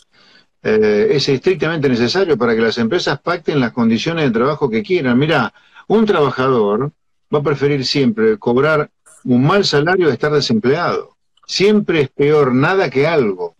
eh, 0.63 1.07
es 1.11 1.29
estrictamente 1.29 1.87
necesario 1.87 2.37
para 2.37 2.55
que 2.55 2.61
las 2.61 2.77
empresas 2.77 3.19
pacten 3.19 3.59
las 3.59 3.71
condiciones 3.71 4.25
de 4.25 4.31
trabajo 4.31 4.69
que 4.69 4.83
quieran. 4.83 5.17
Mira, 5.17 5.53
un 5.87 6.05
trabajador 6.05 6.91
va 7.33 7.39
a 7.39 7.43
preferir 7.43 7.85
siempre 7.85 8.37
cobrar 8.37 8.89
un 9.23 9.45
mal 9.45 9.65
salario 9.65 10.09
a 10.09 10.13
estar 10.13 10.31
desempleado. 10.31 11.15
Siempre 11.47 12.01
es 12.01 12.09
peor 12.09 12.53
nada 12.53 12.89
que 12.89 13.07
algo. 13.07 13.55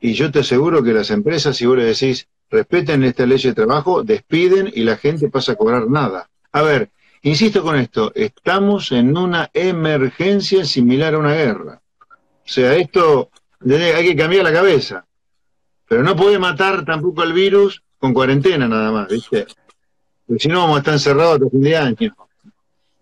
Y 0.00 0.12
yo 0.14 0.30
te 0.30 0.40
aseguro 0.40 0.82
que 0.82 0.92
las 0.92 1.10
empresas, 1.10 1.56
si 1.56 1.66
vos 1.66 1.76
le 1.76 1.84
decís, 1.84 2.28
respeten 2.50 3.04
esta 3.04 3.26
ley 3.26 3.38
de 3.38 3.54
trabajo, 3.54 4.02
despiden 4.02 4.70
y 4.74 4.82
la 4.84 4.96
gente 4.96 5.28
pasa 5.28 5.52
a 5.52 5.56
cobrar 5.56 5.88
nada. 5.88 6.28
A 6.52 6.62
ver, 6.62 6.90
Insisto 7.26 7.60
con 7.60 7.74
esto, 7.74 8.12
estamos 8.14 8.92
en 8.92 9.18
una 9.18 9.50
emergencia 9.52 10.64
similar 10.64 11.14
a 11.14 11.18
una 11.18 11.34
guerra. 11.34 11.82
O 12.00 12.48
sea, 12.48 12.76
esto 12.76 13.30
hay 13.68 14.06
que 14.06 14.14
cambiar 14.14 14.44
la 14.44 14.52
cabeza. 14.52 15.04
Pero 15.88 16.04
no 16.04 16.14
puede 16.14 16.38
matar 16.38 16.84
tampoco 16.84 17.22
al 17.22 17.32
virus 17.32 17.82
con 17.98 18.14
cuarentena 18.14 18.68
nada 18.68 18.92
más, 18.92 19.08
¿viste? 19.08 19.44
Porque 20.24 20.42
si 20.42 20.48
no 20.48 20.60
vamos 20.60 20.76
a 20.76 20.78
estar 20.78 20.94
encerrados 20.94 21.34
hasta 21.34 21.50
fin 21.50 21.62
de 21.62 21.76
año. 21.76 22.16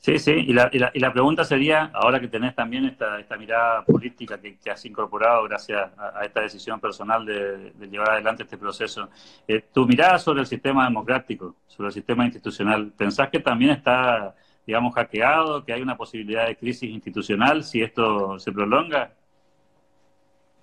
Sí, 0.05 0.19
sí, 0.19 0.33
y 0.33 0.53
la, 0.53 0.69
y 0.71 0.79
la, 0.79 0.91
y 0.93 1.01
la 1.01 1.11
pregunta 1.15 1.45
sería, 1.45 1.91
ahora 1.95 2.21
que 2.21 2.29
tenés 2.29 2.55
también 2.55 2.85
esta, 2.85 3.19
esta 3.19 3.39
mirada 3.39 3.87
política 3.87 4.39
que, 4.39 4.59
que 4.59 4.71
has 4.71 4.85
incorporado 4.85 5.45
gracias 5.45 5.81
a, 5.97 6.23
esta 6.27 6.43
decisión 6.43 6.79
personal 6.79 7.25
de, 7.25 7.73
llevar 7.91 8.11
adelante 8.11 8.43
este 8.43 8.59
proceso, 8.59 9.09
eh, 9.49 9.65
tu 9.73 9.87
mirada 9.87 10.19
sobre 10.19 10.41
el 10.43 10.47
sistema 10.47 10.85
democrático, 10.85 11.57
sobre 11.67 11.87
el 11.87 11.95
sistema 11.95 12.27
institucional, 12.27 12.93
¿pensás 12.95 13.31
que 13.31 13.41
también 13.41 13.71
está, 13.71 14.35
digamos, 14.67 14.95
hackeado, 14.95 15.65
que 15.65 15.73
hay 15.73 15.81
una 15.81 15.97
posibilidad 15.97 16.49
de 16.49 16.57
crisis 16.57 16.91
institucional 16.91 17.65
si 17.65 17.81
esto 17.81 18.39
se 18.39 18.53
prolonga? 18.53 19.11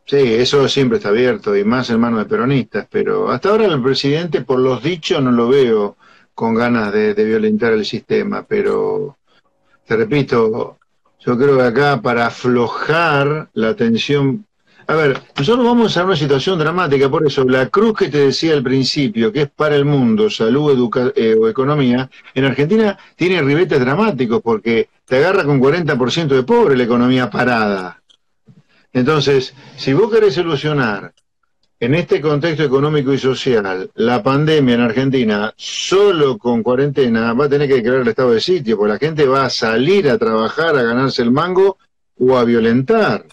Sí, 0.06 0.36
eso 0.36 0.68
siempre 0.68 1.00
está 1.00 1.10
abierto 1.10 1.58
y 1.58 1.64
más 1.64 1.90
en 1.90 2.00
manos 2.00 2.20
de 2.20 2.26
peronistas, 2.26 2.88
pero 2.92 3.32
hasta 3.32 3.50
ahora 3.50 3.66
el 3.66 3.82
presidente, 3.82 4.42
por 4.42 4.60
los 4.60 4.84
dichos, 4.84 5.20
no 5.20 5.32
lo 5.32 5.48
veo 5.48 5.98
con 6.36 6.54
ganas 6.54 6.94
de 6.94 7.26
violentar 7.26 7.74
el 7.74 7.86
sistema, 7.86 8.46
pero 8.48 9.18
te 9.86 9.96
repito, 9.96 10.78
yo 11.20 11.38
creo 11.38 11.58
que 11.58 11.64
acá 11.64 12.02
para 12.02 12.28
aflojar 12.28 13.50
la 13.54 13.76
tensión. 13.76 14.46
A 14.88 14.96
ver, 14.96 15.22
nosotros 15.38 15.66
vamos 15.66 15.96
a 15.96 16.04
una 16.04 16.16
situación 16.16 16.58
dramática, 16.58 17.10
por 17.10 17.26
eso 17.26 17.44
la 17.44 17.70
cruz 17.70 17.98
que 17.98 18.10
te 18.10 18.18
decía 18.18 18.54
al 18.54 18.64
principio, 18.64 19.32
que 19.32 19.44
es 19.44 19.50
para 19.50 19.76
el 19.76 19.86
mundo, 19.86 20.30
salud 20.30 20.72
educa 20.72 21.12
eh, 21.16 21.36
o 21.40 21.48
economía, 21.48 22.10
en 22.34 22.46
Argentina 22.46 22.98
tiene 23.16 23.42
ribetes 23.42 23.80
dramáticos 23.80 24.42
porque 24.42 24.90
te 25.06 25.18
agarra 25.18 25.44
con 25.44 25.62
40% 25.62 26.28
de 26.28 26.44
pobre 26.44 26.76
la 26.76 26.84
economía 26.84 27.30
parada. 27.30 28.02
Entonces, 28.92 29.54
si 29.78 29.94
vos 29.94 30.12
querés 30.12 30.34
solucionar 30.34 31.14
en 31.82 31.96
este 31.96 32.22
contexto 32.22 32.64
económico 32.64 33.12
y 33.12 33.18
social, 33.18 33.90
la 33.96 34.22
pandemia 34.22 34.76
en 34.76 34.82
Argentina, 34.82 35.52
solo 35.58 36.38
con 36.38 36.62
cuarentena, 36.62 37.34
va 37.34 37.46
a 37.46 37.50
tener 37.50 37.68
que 37.68 37.82
crear 37.82 38.02
el 38.02 38.08
estado 38.08 38.34
de 38.34 38.40
sitio, 38.40 38.78
porque 38.78 38.94
la 38.94 39.00
gente 39.00 39.26
va 39.26 39.46
a 39.46 39.50
salir 39.50 40.08
a 40.08 40.20
trabajar, 40.20 40.78
a 40.78 40.84
ganarse 40.84 41.24
el 41.24 41.32
mango 41.32 41.80
o 42.20 42.38
a 42.38 42.44
violentar. 42.44 43.26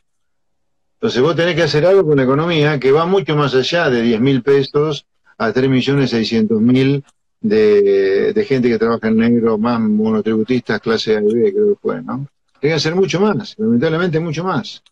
Entonces 0.95 1.21
vos 1.21 1.37
tenés 1.37 1.57
que 1.57 1.65
hacer 1.65 1.85
algo 1.85 2.07
con 2.07 2.17
la 2.17 2.23
economía 2.23 2.81
que 2.81 2.91
va 2.91 3.05
mucho 3.05 3.37
más 3.37 3.55
allá 3.55 3.91
de 3.91 4.01
10 4.01 4.21
mil 4.23 4.43
pesos 4.43 5.05
a 5.37 5.53
3 5.53 5.69
millones 5.69 6.09
600 6.09 6.59
mil 6.59 7.05
de, 7.43 8.33
de, 8.33 8.45
gente 8.47 8.71
que 8.71 8.79
trabaja 8.79 9.09
en 9.09 9.19
negro, 9.19 9.59
más 9.59 9.79
monotributistas, 9.79 10.81
clase 10.81 11.19
A 11.19 11.21
y 11.21 11.35
B, 11.35 11.53
creo 11.53 11.69
que 11.75 11.81
fue, 11.83 12.03
¿no? 12.03 12.27
Tiene 12.59 12.73
que 12.73 12.79
hacer 12.79 12.95
mucho 12.95 13.21
más, 13.21 13.55
lamentablemente 13.59 14.19
mucho 14.19 14.43
más 14.43 14.83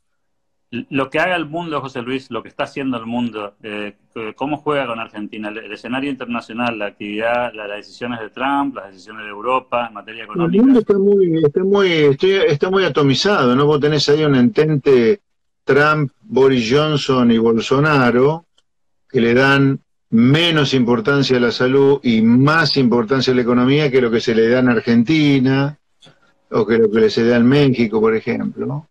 lo 0.70 1.10
que 1.10 1.18
haga 1.20 1.36
el 1.36 1.46
mundo, 1.46 1.80
José 1.80 2.02
Luis, 2.02 2.30
lo 2.30 2.42
que 2.42 2.48
está 2.48 2.64
haciendo 2.64 2.96
el 2.96 3.06
mundo, 3.06 3.54
eh, 3.62 3.94
cómo 4.34 4.56
juega 4.56 4.86
con 4.86 4.98
Argentina, 4.98 5.48
el, 5.48 5.58
el, 5.58 5.72
escenario 5.72 6.10
internacional, 6.10 6.78
la 6.78 6.86
actividad, 6.86 7.52
la, 7.54 7.68
las 7.68 7.78
decisiones 7.78 8.20
de 8.20 8.30
Trump, 8.30 8.74
las 8.74 8.88
decisiones 8.90 9.24
de 9.24 9.30
Europa 9.30 9.86
en 9.88 9.94
materia 9.94 10.24
económica. 10.24 10.56
El 10.56 10.64
mundo 10.64 10.80
está 10.80 10.98
muy, 10.98 11.44
está 11.44 11.64
muy, 11.64 11.92
estoy, 11.92 12.30
está 12.48 12.70
muy 12.70 12.84
atomizado, 12.84 13.54
¿no? 13.54 13.66
Vos 13.66 13.80
tenés 13.80 14.08
ahí 14.08 14.24
un 14.24 14.34
entente 14.34 15.20
Trump, 15.64 16.10
Boris 16.22 16.68
Johnson 16.70 17.30
y 17.30 17.38
Bolsonaro 17.38 18.46
que 19.08 19.20
le 19.20 19.34
dan 19.34 19.80
menos 20.10 20.74
importancia 20.74 21.36
a 21.36 21.40
la 21.40 21.52
salud 21.52 22.00
y 22.02 22.22
más 22.22 22.76
importancia 22.76 23.32
a 23.32 23.36
la 23.36 23.42
economía 23.42 23.90
que 23.90 24.00
lo 24.00 24.10
que 24.10 24.20
se 24.20 24.34
le 24.34 24.48
da 24.48 24.60
en 24.60 24.68
Argentina 24.68 25.78
o 26.50 26.66
que 26.66 26.78
lo 26.78 26.90
que 26.90 27.10
se 27.10 27.24
da 27.24 27.36
en 27.36 27.46
México, 27.46 28.00
por 28.00 28.14
ejemplo. 28.14 28.88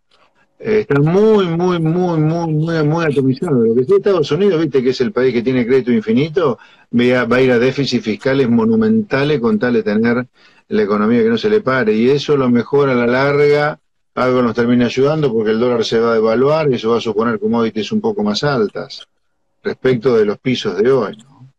Eh, 0.60 0.80
están 0.82 1.04
muy, 1.04 1.48
muy, 1.48 1.80
muy, 1.80 2.18
muy, 2.20 2.48
muy, 2.48 2.84
muy 2.84 3.06
atomizados. 3.06 3.68
Lo 3.68 3.76
que 3.76 3.84
sí 3.84 3.94
Estados 3.96 4.32
Unidos, 4.32 4.62
viste 4.62 4.82
que 4.82 4.90
es 4.90 5.02
el 5.02 5.12
país 5.12 5.34
que 5.34 5.42
tiene 5.42 5.66
crédito 5.66 5.92
infinito, 5.92 6.58
va 6.94 7.36
a 7.36 7.42
ir 7.42 7.52
a 7.52 7.60
déficit 7.60 8.02
fiscales 8.02 8.50
monumentales 8.50 9.40
con 9.40 9.60
tal 9.60 9.74
de 9.74 9.84
tener 9.84 10.26
la 10.70 10.82
economía 10.82 11.22
que 11.22 11.30
no 11.30 11.38
se 11.38 11.50
le 11.50 11.62
pare. 11.62 11.94
Y 11.94 12.10
eso 12.10 12.38
lo 12.38 12.50
mejor 12.50 12.90
a 12.90 12.96
la 12.96 13.06
larga, 13.06 13.80
algo 14.16 14.42
nos 14.42 14.56
termina 14.56 14.86
ayudando 14.86 15.32
porque 15.32 15.52
el 15.52 15.60
dólar 15.60 15.84
se 15.84 16.00
va 16.00 16.12
a 16.12 16.14
devaluar 16.16 16.72
y 16.72 16.76
eso 16.76 16.92
va 16.92 16.98
a 16.98 17.02
suponer 17.02 17.40
commodities 17.40 17.92
un 17.92 18.00
poco 18.00 18.24
más 18.24 18.44
altas 18.44 19.06
respecto 19.62 20.16
de 20.16 20.26
los 20.26 20.38
pisos 20.38 20.78
de 20.78 20.90
hoy. 20.90 21.18
¿no? 21.18 21.50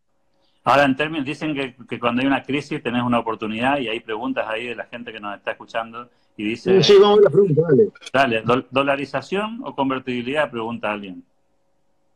Ahora, 0.64 0.84
en 0.84 0.96
términos, 0.96 1.26
dicen 1.26 1.54
que, 1.54 1.76
que, 1.88 2.00
cuando 2.00 2.22
hay 2.22 2.26
una 2.26 2.42
crisis 2.42 2.82
tenés 2.82 3.02
una 3.02 3.18
oportunidad 3.18 3.78
y 3.78 3.88
hay 3.88 4.00
preguntas 4.00 4.46
ahí 4.48 4.66
de 4.66 4.74
la 4.74 4.86
gente 4.86 5.12
que 5.12 5.20
nos 5.20 5.36
está 5.36 5.52
escuchando 5.52 6.08
y 6.36 6.44
dice... 6.44 6.82
Sí, 6.82 6.94
vamos 7.00 7.20
a 7.20 7.22
la 7.22 7.30
pregunta, 7.30 7.62
dale. 7.68 7.88
Dale, 8.12 8.42
do, 8.42 8.64
¿dolarización 8.70 9.60
o 9.64 9.74
convertibilidad? 9.74 10.50
Pregunta 10.50 10.92
alguien. 10.92 11.24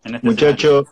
En 0.04 0.14
este 0.14 0.26
Muchacho, 0.26 0.86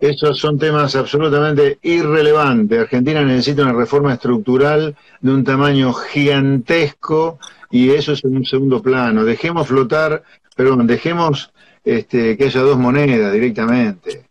esos 0.00 0.38
son 0.38 0.58
temas 0.58 0.94
absolutamente 0.96 1.78
irrelevantes. 1.82 2.78
Argentina 2.78 3.22
necesita 3.24 3.62
una 3.62 3.72
reforma 3.72 4.12
estructural 4.14 4.96
de 5.20 5.32
un 5.32 5.44
tamaño 5.44 5.92
gigantesco 5.92 7.38
y 7.70 7.90
eso 7.90 8.12
es 8.12 8.24
en 8.24 8.36
un 8.36 8.44
segundo 8.44 8.82
plano. 8.82 9.24
Dejemos 9.24 9.66
flotar, 9.66 10.22
perdón, 10.54 10.86
dejemos 10.86 11.52
este, 11.84 12.36
que 12.36 12.44
haya 12.44 12.60
dos 12.60 12.78
monedas 12.78 13.32
directamente. 13.32 14.26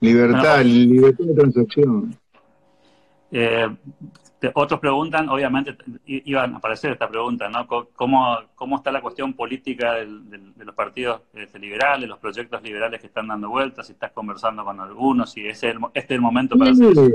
Libertad, 0.00 0.62
libertad 0.64 1.24
de 1.24 1.34
transacción. 1.34 2.16
Eh, 3.32 3.66
otros 4.54 4.80
preguntan, 4.80 5.28
obviamente 5.28 5.76
iban 6.06 6.54
a 6.54 6.56
aparecer 6.58 6.92
esta 6.92 7.08
pregunta, 7.08 7.48
¿no? 7.48 7.66
¿Cómo, 7.66 8.38
cómo 8.54 8.76
está 8.76 8.92
la 8.92 9.00
cuestión 9.00 9.34
política 9.34 9.94
del, 9.94 10.28
del, 10.30 10.54
de 10.54 10.64
los 10.64 10.74
partidos 10.74 11.22
este, 11.34 11.58
liberales, 11.58 12.08
los 12.08 12.18
proyectos 12.18 12.62
liberales 12.62 13.00
que 13.00 13.06
están 13.06 13.28
dando 13.28 13.48
vueltas, 13.48 13.86
si 13.86 13.92
estás 13.94 14.12
conversando 14.12 14.64
con 14.64 14.78
algunos, 14.80 15.32
si 15.32 15.46
es 15.46 15.62
el, 15.62 15.78
este 15.94 16.14
es 16.14 16.16
el 16.16 16.20
momento 16.20 16.56
para 16.56 16.72
hacer 16.72 16.92
eso? 16.92 17.08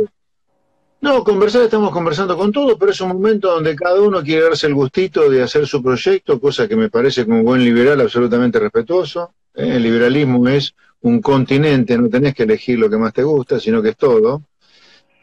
No, 1.01 1.23
conversar 1.23 1.63
estamos 1.63 1.91
conversando 1.91 2.37
con 2.37 2.51
todos, 2.51 2.77
pero 2.79 2.91
es 2.91 3.01
un 3.01 3.07
momento 3.07 3.51
donde 3.51 3.75
cada 3.75 3.99
uno 3.99 4.21
quiere 4.21 4.43
darse 4.43 4.67
el 4.67 4.75
gustito 4.75 5.29
de 5.31 5.41
hacer 5.41 5.65
su 5.65 5.81
proyecto, 5.81 6.39
cosa 6.39 6.67
que 6.67 6.75
me 6.75 6.91
parece 6.91 7.25
como 7.25 7.41
buen 7.41 7.63
liberal 7.63 8.01
absolutamente 8.01 8.59
respetuoso. 8.59 9.33
¿eh? 9.55 9.77
El 9.77 9.83
liberalismo 9.83 10.47
es 10.47 10.75
un 11.01 11.19
continente, 11.19 11.97
no 11.97 12.07
tenés 12.07 12.35
que 12.35 12.43
elegir 12.43 12.77
lo 12.77 12.87
que 12.87 12.97
más 12.97 13.13
te 13.13 13.23
gusta, 13.23 13.59
sino 13.59 13.81
que 13.81 13.89
es 13.89 13.97
todo. 13.97 14.43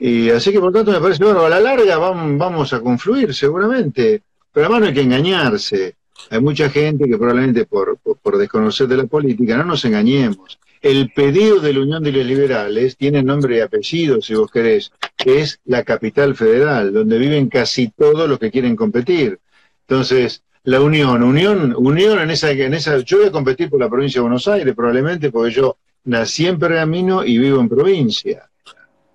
Y 0.00 0.31
así 0.31 0.52
que 0.52 0.61
por 0.61 0.73
tanto 0.73 0.93
me 0.93 1.00
parece, 1.00 1.25
bueno, 1.25 1.45
a 1.45 1.49
la 1.49 1.61
larga 1.61 1.99
vamos, 1.99 2.73
a 2.73 2.81
confluir 2.81 3.35
seguramente, 3.35 4.23
pero 4.52 4.67
además 4.67 4.81
no 4.81 4.87
hay 4.88 4.95
que 4.95 5.02
engañarse. 5.02 5.97
Hay 6.31 6.40
mucha 6.40 6.69
gente 6.71 7.09
que 7.09 7.17
probablemente 7.17 7.64
por, 7.64 7.99
por, 7.99 8.17
por, 8.19 8.38
desconocer 8.38 8.87
de 8.87 8.97
la 8.97 9.07
política, 9.07 9.57
no 9.57 9.64
nos 9.64 9.85
engañemos. 9.85 10.59
El 10.81 11.11
pedido 11.11 11.59
de 11.59 11.73
la 11.73 11.81
Unión 11.81 12.02
de 12.05 12.12
los 12.12 12.25
Liberales 12.25 12.97
tiene 12.97 13.23
nombre 13.23 13.57
y 13.57 13.61
apellido, 13.61 14.23
si 14.23 14.35
vos 14.35 14.50
querés, 14.50 14.93
que 15.17 15.40
es 15.40 15.61
la 15.64 15.83
capital 15.83 16.37
federal, 16.37 16.93
donde 16.93 17.19
viven 17.19 17.49
casi 17.49 17.88
todos 17.88 18.28
los 18.28 18.38
que 18.38 18.50
quieren 18.50 18.76
competir. 18.76 19.40
Entonces, 19.88 20.43
la 20.64 20.81
Unión, 20.81 21.23
Unión, 21.23 21.75
Unión 21.76 22.21
en 22.21 22.31
esa, 22.31 22.50
en 22.50 22.75
esa, 22.75 22.99
yo 22.99 23.19
voy 23.19 23.26
a 23.26 23.33
competir 23.33 23.71
por 23.71 23.81
la 23.81 23.88
provincia 23.88 24.19
de 24.19 24.23
Buenos 24.23 24.47
Aires, 24.47 24.75
probablemente 24.75 25.33
porque 25.33 25.55
yo 25.55 25.78
nací 26.05 26.47
en 26.47 26.59
Pergamino 26.59 27.25
y 27.25 27.38
vivo 27.38 27.61
en 27.61 27.69
provincia. 27.69 28.49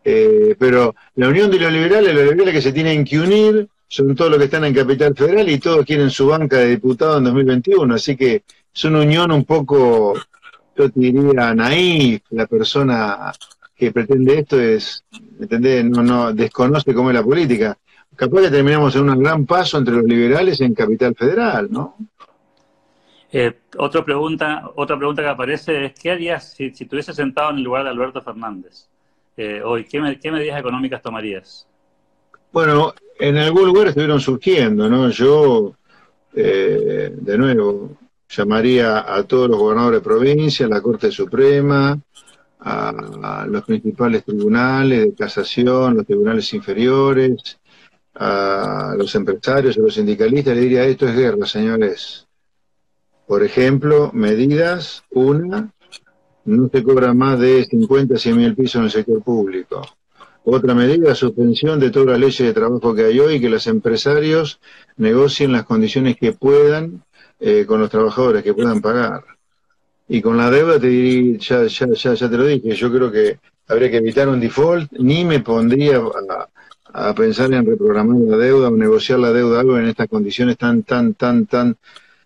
Eh, 0.03 0.55
pero 0.59 0.95
la 1.15 1.29
unión 1.29 1.49
de 1.49 1.59
los 1.59 1.71
liberales, 1.71 2.13
los 2.13 2.23
liberales 2.23 2.53
que 2.53 2.61
se 2.61 2.73
tienen 2.73 3.05
que 3.05 3.19
unir, 3.19 3.67
son 3.87 4.15
todos 4.15 4.31
los 4.31 4.39
que 4.39 4.45
están 4.45 4.65
en 4.65 4.73
Capital 4.73 5.15
Federal 5.15 5.47
y 5.49 5.59
todos 5.59 5.85
quieren 5.85 6.09
su 6.09 6.27
banca 6.27 6.57
de 6.57 6.69
diputados 6.69 7.19
en 7.19 7.25
2021, 7.25 7.93
así 7.93 8.15
que 8.15 8.43
es 8.73 8.83
una 8.85 9.01
unión 9.01 9.31
un 9.31 9.45
poco, 9.45 10.15
yo 10.75 10.89
diría, 10.89 11.53
naif, 11.53 12.23
la 12.31 12.47
persona 12.47 13.31
que 13.75 13.91
pretende 13.91 14.39
esto 14.39 14.59
es, 14.59 15.05
¿entendés? 15.39 15.85
No, 15.85 16.01
no, 16.01 16.33
desconoce 16.33 16.93
cómo 16.93 17.11
es 17.11 17.15
la 17.15 17.23
política. 17.23 17.77
Capaz 18.15 18.41
que 18.41 18.49
terminamos 18.49 18.95
en 18.95 19.09
un 19.09 19.23
gran 19.23 19.45
paso 19.45 19.77
entre 19.77 19.95
los 19.95 20.05
liberales 20.05 20.59
en 20.61 20.73
Capital 20.73 21.15
Federal, 21.15 21.67
¿no? 21.71 21.95
Eh, 23.31 23.61
otra 23.77 24.05
pregunta, 24.05 24.71
otra 24.75 24.97
pregunta 24.97 25.21
que 25.23 25.27
aparece 25.27 25.85
es, 25.85 25.93
¿qué 25.99 26.11
harías 26.11 26.53
si, 26.53 26.71
si 26.71 26.87
sentado 27.01 27.49
en 27.51 27.57
el 27.57 27.63
lugar 27.63 27.83
de 27.83 27.89
Alberto 27.89 28.21
Fernández? 28.21 28.87
Eh, 29.37 29.61
hoy? 29.63 29.85
¿Qué, 29.85 30.19
¿Qué, 30.21 30.31
medidas 30.31 30.59
económicas 30.59 31.01
tomarías? 31.01 31.67
Bueno, 32.51 32.93
en 33.19 33.37
algún 33.37 33.65
lugar 33.65 33.87
estuvieron 33.87 34.19
surgiendo, 34.19 34.89
¿no? 34.89 35.09
Yo, 35.09 35.75
eh, 36.35 37.11
de 37.13 37.37
nuevo, 37.37 37.97
llamaría 38.29 39.13
a 39.15 39.23
todos 39.23 39.49
los 39.49 39.57
gobernadores 39.57 40.01
de 40.01 40.03
provincia, 40.03 40.65
a 40.65 40.69
la 40.69 40.81
Corte 40.81 41.11
Suprema, 41.11 41.99
a, 42.59 42.89
a 42.89 43.47
los 43.47 43.63
principales 43.63 44.23
tribunales 44.23 45.01
de 45.01 45.15
casación, 45.15 45.95
los 45.95 46.05
tribunales 46.05 46.53
inferiores, 46.53 47.59
a 48.15 48.93
los 48.97 49.13
empresarios, 49.15 49.77
a 49.77 49.81
los 49.81 49.95
sindicalistas, 49.95 50.55
le 50.55 50.61
diría, 50.61 50.85
esto 50.85 51.07
es 51.07 51.15
guerra, 51.15 51.45
señores. 51.45 52.27
Por 53.25 53.43
ejemplo, 53.43 54.11
medidas, 54.13 55.03
una, 55.09 55.71
no 56.45 56.69
se 56.69 56.83
cobra 56.83 57.13
más 57.13 57.39
de 57.39 57.65
50 57.65 58.15
a 58.15 58.17
100 58.17 58.37
mil 58.37 58.55
pesos 58.55 58.75
en 58.75 58.83
el 58.83 58.91
sector 58.91 59.21
público. 59.23 59.81
Otra 60.45 60.73
medida, 60.73 61.15
suspensión 61.15 61.79
de 61.79 61.89
todas 61.89 62.09
las 62.09 62.19
leyes 62.19 62.39
de 62.39 62.53
trabajo 62.53 62.93
que 62.93 63.05
hay 63.05 63.19
hoy, 63.19 63.39
que 63.39 63.49
los 63.49 63.65
empresarios 63.67 64.59
negocien 64.97 65.53
las 65.53 65.63
condiciones 65.63 66.17
que 66.17 66.33
puedan 66.33 67.03
eh, 67.39 67.65
con 67.65 67.79
los 67.79 67.89
trabajadores, 67.89 68.43
que 68.43 68.53
puedan 68.53 68.81
pagar. 68.81 69.23
Y 70.09 70.21
con 70.21 70.37
la 70.37 70.51
deuda, 70.51 70.79
te 70.79 70.87
diría, 70.87 71.37
ya, 71.39 71.65
ya, 71.65 71.87
ya, 71.93 72.13
ya 72.13 72.29
te 72.29 72.37
lo 72.37 72.45
dije, 72.45 72.75
yo 72.75 72.91
creo 72.91 73.09
que 73.09 73.39
habría 73.69 73.89
que 73.89 73.97
evitar 73.97 74.27
un 74.27 74.41
default, 74.41 74.91
ni 74.93 75.23
me 75.23 75.39
pondría 75.39 75.97
a, 75.97 76.49
a 76.93 77.15
pensar 77.15 77.51
en 77.53 77.65
reprogramar 77.65 78.17
la 78.17 78.37
deuda 78.37 78.67
o 78.67 78.77
negociar 78.77 79.19
la 79.19 79.31
deuda 79.31 79.61
algo 79.61 79.77
en 79.77 79.87
estas 79.87 80.07
condiciones 80.09 80.57
tan, 80.57 80.83
tan, 80.83 81.13
tan, 81.13 81.45
tan, 81.45 81.77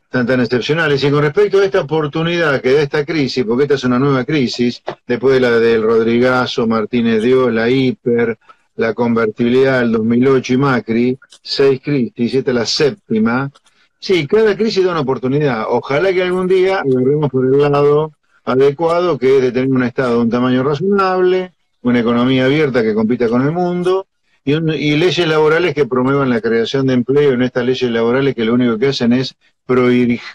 tan, 0.10 0.26
tan 0.26 0.42
excepcionales. 0.42 1.04
Y 1.04 1.12
con 1.12 1.22
respecto 1.22 1.60
a 1.60 1.66
esta 1.66 1.82
oportunidad 1.82 2.62
que 2.62 2.74
da 2.74 2.82
esta 2.82 3.06
crisis, 3.06 3.44
porque 3.46 3.64
esta 3.64 3.76
es 3.76 3.84
una 3.84 4.00
nueva 4.00 4.24
crisis, 4.26 4.82
después 5.06 5.36
de 5.36 5.42
la 5.42 5.52
del 5.60 5.84
Rodrigazo, 5.84 6.68
Martínez 6.68 7.22
Dios, 7.22 7.52
la 7.54 7.70
hiper, 7.70 8.38
la 8.76 8.94
convertibilidad 8.94 9.80
del 9.80 9.92
2008 9.94 10.54
y 10.54 10.58
Macri, 10.58 11.20
seis 11.42 11.82
crisis, 11.84 12.36
esta 12.36 12.52
es 12.52 12.56
la 12.56 12.66
séptima. 12.66 13.52
Sí, 14.00 14.28
cada 14.28 14.56
crisis 14.56 14.86
da 14.86 14.92
una 14.92 15.02
oportunidad. 15.02 15.66
Ojalá 15.70 16.14
que 16.14 16.22
algún 16.22 16.48
día 16.48 16.80
agarremos 16.80 17.30
por 17.32 17.46
el 17.46 17.60
lado 17.60 18.14
adecuado, 18.46 19.18
que 19.18 19.38
es 19.38 19.42
de 19.42 19.52
tener 19.52 19.70
un 19.70 19.84
Estado 19.84 20.14
de 20.14 20.22
un 20.22 20.30
tamaño 20.30 20.64
razonable, 20.64 21.52
una 21.82 22.00
economía 22.00 22.46
abierta 22.46 22.84
que 22.84 22.94
compita 22.94 23.28
con 23.28 23.42
el 23.42 23.52
mundo, 23.52 24.06
y, 24.46 24.54
y, 24.54 24.96
leyes 24.96 25.28
laborales 25.28 25.74
que 25.74 25.86
promuevan 25.86 26.30
la 26.30 26.40
creación 26.40 26.88
de 26.88 26.94
empleo 26.94 27.34
en 27.34 27.42
estas 27.42 27.66
leyes 27.66 27.92
laborales 27.92 28.34
que 28.34 28.46
lo 28.46 28.54
único 28.54 28.78
que 28.78 28.88
hacen 28.88 29.12
es 29.12 29.36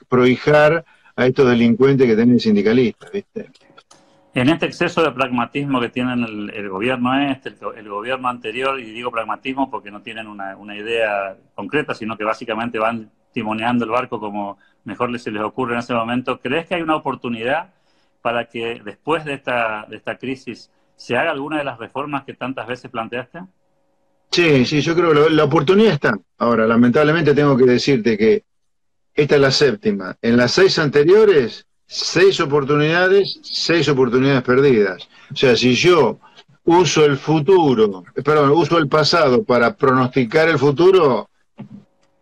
prohijar 0.09 0.85
a 1.17 1.27
estos 1.27 1.49
delincuentes 1.49 2.07
que 2.07 2.15
tienen 2.15 2.39
sindicalistas, 2.39 3.11
¿viste? 3.13 3.51
En 4.35 4.49
este 4.49 4.65
exceso 4.65 5.03
de 5.03 5.11
pragmatismo 5.13 5.79
que 5.79 5.91
tienen 5.91 6.51
el, 6.55 6.69
gobierno 6.71 7.15
este, 7.21 7.55
el, 7.77 7.89
gobierno 7.89 8.29
anterior, 8.29 8.81
y 8.81 8.85
digo 8.85 9.11
pragmatismo 9.11 9.71
porque 9.71 9.91
no 9.91 10.01
tienen 10.01 10.27
una, 10.27 10.77
idea 10.77 11.37
concreta, 11.55 11.95
sino 11.95 12.17
que 12.17 12.25
básicamente 12.25 12.79
van 12.79 13.11
timoneando 13.33 13.85
el 13.85 13.91
barco 13.91 14.19
como 14.19 14.59
mejor 14.85 15.11
les, 15.11 15.23
se 15.23 15.31
les 15.31 15.43
ocurre 15.43 15.75
en 15.75 15.81
ese 15.81 15.93
momento, 15.93 16.41
¿crees 16.41 16.67
que 16.67 16.77
hay 16.77 16.83
una 16.83 16.97
oportunidad 16.97 17.75
para 18.23 18.47
que 18.47 18.81
después 18.83 19.25
de 19.27 19.35
esta, 19.35 19.85
de 19.89 19.97
esta 19.97 20.17
crisis 20.17 20.71
se 20.97 21.17
haga 21.17 21.31
alguna 21.31 21.59
de 21.59 21.65
las 21.65 21.79
reformas 21.79 22.25
que 22.25 22.33
tantas 22.33 22.67
veces 22.67 22.91
planteaste? 22.91 23.41
Sí, 24.31 24.65
sí, 24.65 24.81
yo 24.81 24.95
creo 24.95 25.13
que 25.13 25.21
la, 25.21 25.29
la 25.29 25.45
oportunidad 25.45 25.93
está. 25.93 26.19
Ahora, 26.39 26.67
lamentablemente 26.67 27.35
tengo 27.35 27.55
que 27.55 27.65
decirte 27.65 28.17
que 28.17 28.45
esta 29.15 29.35
es 29.35 29.41
la 29.41 29.51
séptima. 29.51 30.17
En 30.23 30.37
las 30.37 30.53
seis 30.53 30.79
anteriores 30.79 31.67
seis 31.93 32.41
oportunidades, 32.41 33.39
seis 33.43 33.87
oportunidades 33.89 34.43
perdidas. 34.43 35.09
O 35.31 35.37
sea, 35.37 35.55
si 35.55 35.75
yo 35.75 36.19
uso 36.65 37.05
el 37.05 37.19
futuro, 37.19 38.05
perdón, 38.25 38.51
uso 38.51 38.79
el 38.79 38.89
pasado 38.89 39.45
para 39.45 39.77
pronosticar 39.77 40.49
el 40.49 40.59
futuro, 40.59 41.29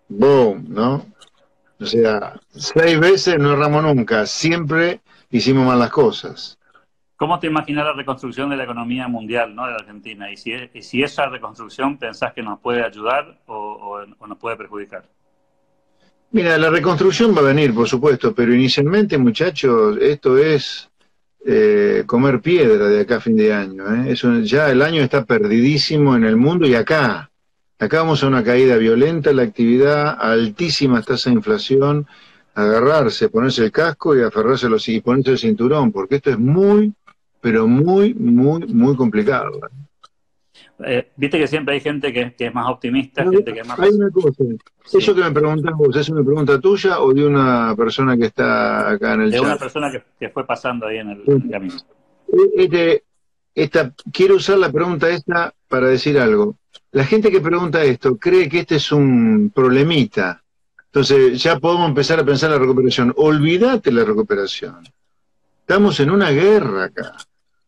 boom, 0.09 0.66
¿no? 0.68 1.06
O 1.78 1.87
sea, 1.87 2.40
seis 2.50 2.99
veces 2.99 3.38
no 3.38 3.52
erramos 3.52 3.85
nunca, 3.85 4.26
siempre 4.26 5.00
hicimos 5.30 5.64
mal 5.64 5.78
las 5.78 5.90
cosas. 5.90 6.59
¿Cómo 7.16 7.38
te 7.38 7.47
imaginas 7.47 7.85
la 7.85 7.92
reconstrucción 7.92 8.50
de 8.50 8.56
la 8.56 8.64
economía 8.64 9.06
mundial 9.06 9.54
¿no? 9.54 9.66
de 9.66 9.73
la 9.73 9.76
Argentina? 9.76 10.32
¿Y 10.32 10.37
si, 10.37 10.52
si 10.80 11.02
esa 11.02 11.26
reconstrucción 11.26 11.99
pensás 11.99 12.32
que 12.32 12.42
nos 12.42 12.59
puede 12.61 12.82
ayudar 12.82 13.38
o 13.47 14.04
nos 14.26 14.38
puede 14.38 14.56
perjudicar? 14.56 15.04
Mira, 16.33 16.57
la 16.59 16.71
reconstrucción 16.71 17.35
va 17.35 17.41
a 17.41 17.53
venir, 17.53 17.75
por 17.75 17.89
supuesto, 17.89 18.33
pero 18.33 18.55
inicialmente, 18.55 19.19
muchachos, 19.19 19.99
esto 20.01 20.39
es 20.39 20.89
eh, 21.45 22.05
comer 22.07 22.41
piedra 22.41 22.87
de 22.87 23.01
acá 23.01 23.17
a 23.17 23.21
fin 23.21 23.37
de 23.37 23.53
año. 23.53 23.85
¿eh? 23.93 24.13
Eso, 24.13 24.39
ya 24.41 24.71
el 24.71 24.81
año 24.81 25.03
está 25.03 25.25
perdidísimo 25.25 26.15
en 26.15 26.25
el 26.25 26.37
mundo 26.37 26.69
y 26.69 26.77
acá. 26.77 27.33
Acá 27.81 28.03
vamos 28.03 28.23
a 28.23 28.29
una 28.29 28.45
caída 28.45 28.77
violenta, 28.77 29.33
la 29.33 29.43
actividad, 29.43 30.17
altísimas 30.21 31.05
tasas 31.05 31.33
de 31.33 31.39
inflación, 31.39 32.07
agarrarse, 32.55 33.29
ponerse 33.29 33.65
el 33.65 33.73
casco 33.73 34.17
y 34.17 34.23
aferrarse 34.23 34.69
los, 34.69 34.89
y 34.89 35.01
ponerse 35.01 35.33
el 35.33 35.39
cinturón, 35.39 35.91
porque 35.91 36.17
esto 36.17 36.31
es 36.31 36.39
muy, 36.39 36.95
pero 37.41 37.67
muy, 37.67 38.15
muy, 38.15 38.67
muy 38.67 38.95
complicado. 38.95 39.57
¿eh? 39.57 39.89
Eh, 40.85 41.11
viste 41.17 41.38
que 41.38 41.47
siempre 41.47 41.75
hay 41.75 41.81
gente 41.81 42.12
que, 42.12 42.35
es 42.38 42.55
más 42.55 42.71
optimista, 42.71 43.23
gente 43.23 43.52
que 43.52 43.61
es 43.61 43.67
más... 43.67 43.79
Hay 43.79 43.90
una 43.90 44.11
cosa, 44.11 44.45
¿eso 44.93 45.14
que 45.14 45.21
me 45.21 45.31
preguntas 45.31 45.75
vos 45.76 45.95
es 45.97 46.09
una 46.09 46.25
pregunta 46.25 46.59
tuya 46.59 47.00
o 47.00 47.12
de 47.12 47.26
una 47.26 47.75
persona 47.76 48.17
que 48.17 48.26
está 48.26 48.90
acá 48.90 49.14
en 49.14 49.23
el 49.23 49.33
chat? 49.33 49.40
De 49.40 49.47
una 49.47 49.57
persona 49.57 49.93
que, 50.19 50.29
fue 50.31 50.47
pasando 50.47 50.87
ahí 50.87 50.99
en 50.99 51.11
el, 51.11 51.50
camino. 51.50 51.75
Eh, 52.33 53.02
este, 53.55 53.93
quiero 54.12 54.37
usar 54.37 54.59
la 54.59 54.71
pregunta 54.71 55.09
esta 55.09 55.52
para 55.69 55.88
decir 55.88 56.18
algo. 56.18 56.57
La 56.92 57.05
gente 57.05 57.31
que 57.31 57.40
pregunta 57.40 57.83
esto 57.85 58.16
cree 58.16 58.49
que 58.49 58.61
este 58.61 58.77
es 58.77 58.90
un 58.90 59.53
problemita. 59.55 60.42
Entonces 60.87 61.40
ya 61.40 61.59
podemos 61.59 61.88
empezar 61.88 62.18
a 62.18 62.25
pensar 62.25 62.51
la 62.51 62.59
recuperación. 62.59 63.12
Olvídate 63.16 63.92
la 63.92 64.05
recuperación. 64.05 64.83
Estamos 65.61 66.01
en 66.01 66.11
una 66.11 66.31
guerra 66.31 66.85
acá. 66.85 67.16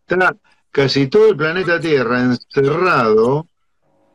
Está, 0.00 0.36
casi 0.72 1.06
todo 1.06 1.28
el 1.28 1.36
planeta 1.36 1.78
Tierra 1.78 2.22
encerrado 2.22 3.46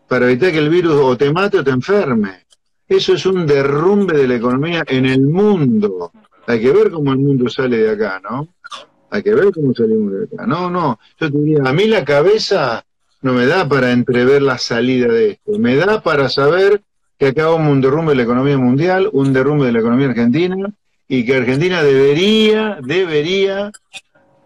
para 0.07 0.25
evitar 0.25 0.51
que 0.51 0.57
el 0.57 0.69
virus 0.69 0.95
o 0.95 1.15
te 1.15 1.31
mate 1.31 1.59
o 1.59 1.63
te 1.63 1.71
enferme. 1.71 2.45
Eso 2.87 3.13
es 3.13 3.25
un 3.25 3.45
derrumbe 3.45 4.17
de 4.17 4.27
la 4.27 4.35
economía 4.35 4.83
en 4.87 5.05
el 5.05 5.21
mundo. 5.21 6.11
Hay 6.47 6.59
que 6.61 6.71
ver 6.71 6.89
cómo 6.89 7.11
el 7.11 7.19
mundo 7.19 7.49
sale 7.49 7.77
de 7.77 7.91
acá, 7.91 8.21
¿no? 8.23 8.47
Hay 9.09 9.21
que 9.21 9.35
ver 9.35 9.51
cómo 9.53 9.73
salimos 9.73 10.13
de 10.13 10.23
acá. 10.25 10.47
No, 10.47 10.69
no. 10.69 10.99
Yo 11.19 11.31
te 11.31 11.37
diría, 11.37 11.59
a 11.63 11.73
mí 11.73 11.85
la 11.85 12.03
cabeza 12.03 12.83
no 13.21 13.33
me 13.33 13.45
da 13.45 13.67
para 13.67 13.91
entrever 13.91 14.41
la 14.41 14.57
salida 14.57 15.07
de 15.07 15.31
esto. 15.31 15.59
Me 15.59 15.75
da 15.75 16.01
para 16.01 16.29
saber 16.29 16.81
que 17.19 17.27
acá 17.27 17.47
vamos 17.47 17.71
un 17.71 17.81
derrumbe 17.81 18.11
de 18.11 18.17
la 18.17 18.23
economía 18.23 18.57
mundial, 18.57 19.09
un 19.11 19.33
derrumbe 19.33 19.65
de 19.65 19.73
la 19.73 19.79
economía 19.79 20.07
argentina, 20.07 20.73
y 21.07 21.25
que 21.25 21.35
Argentina 21.35 21.83
debería, 21.83 22.79
debería 22.83 23.71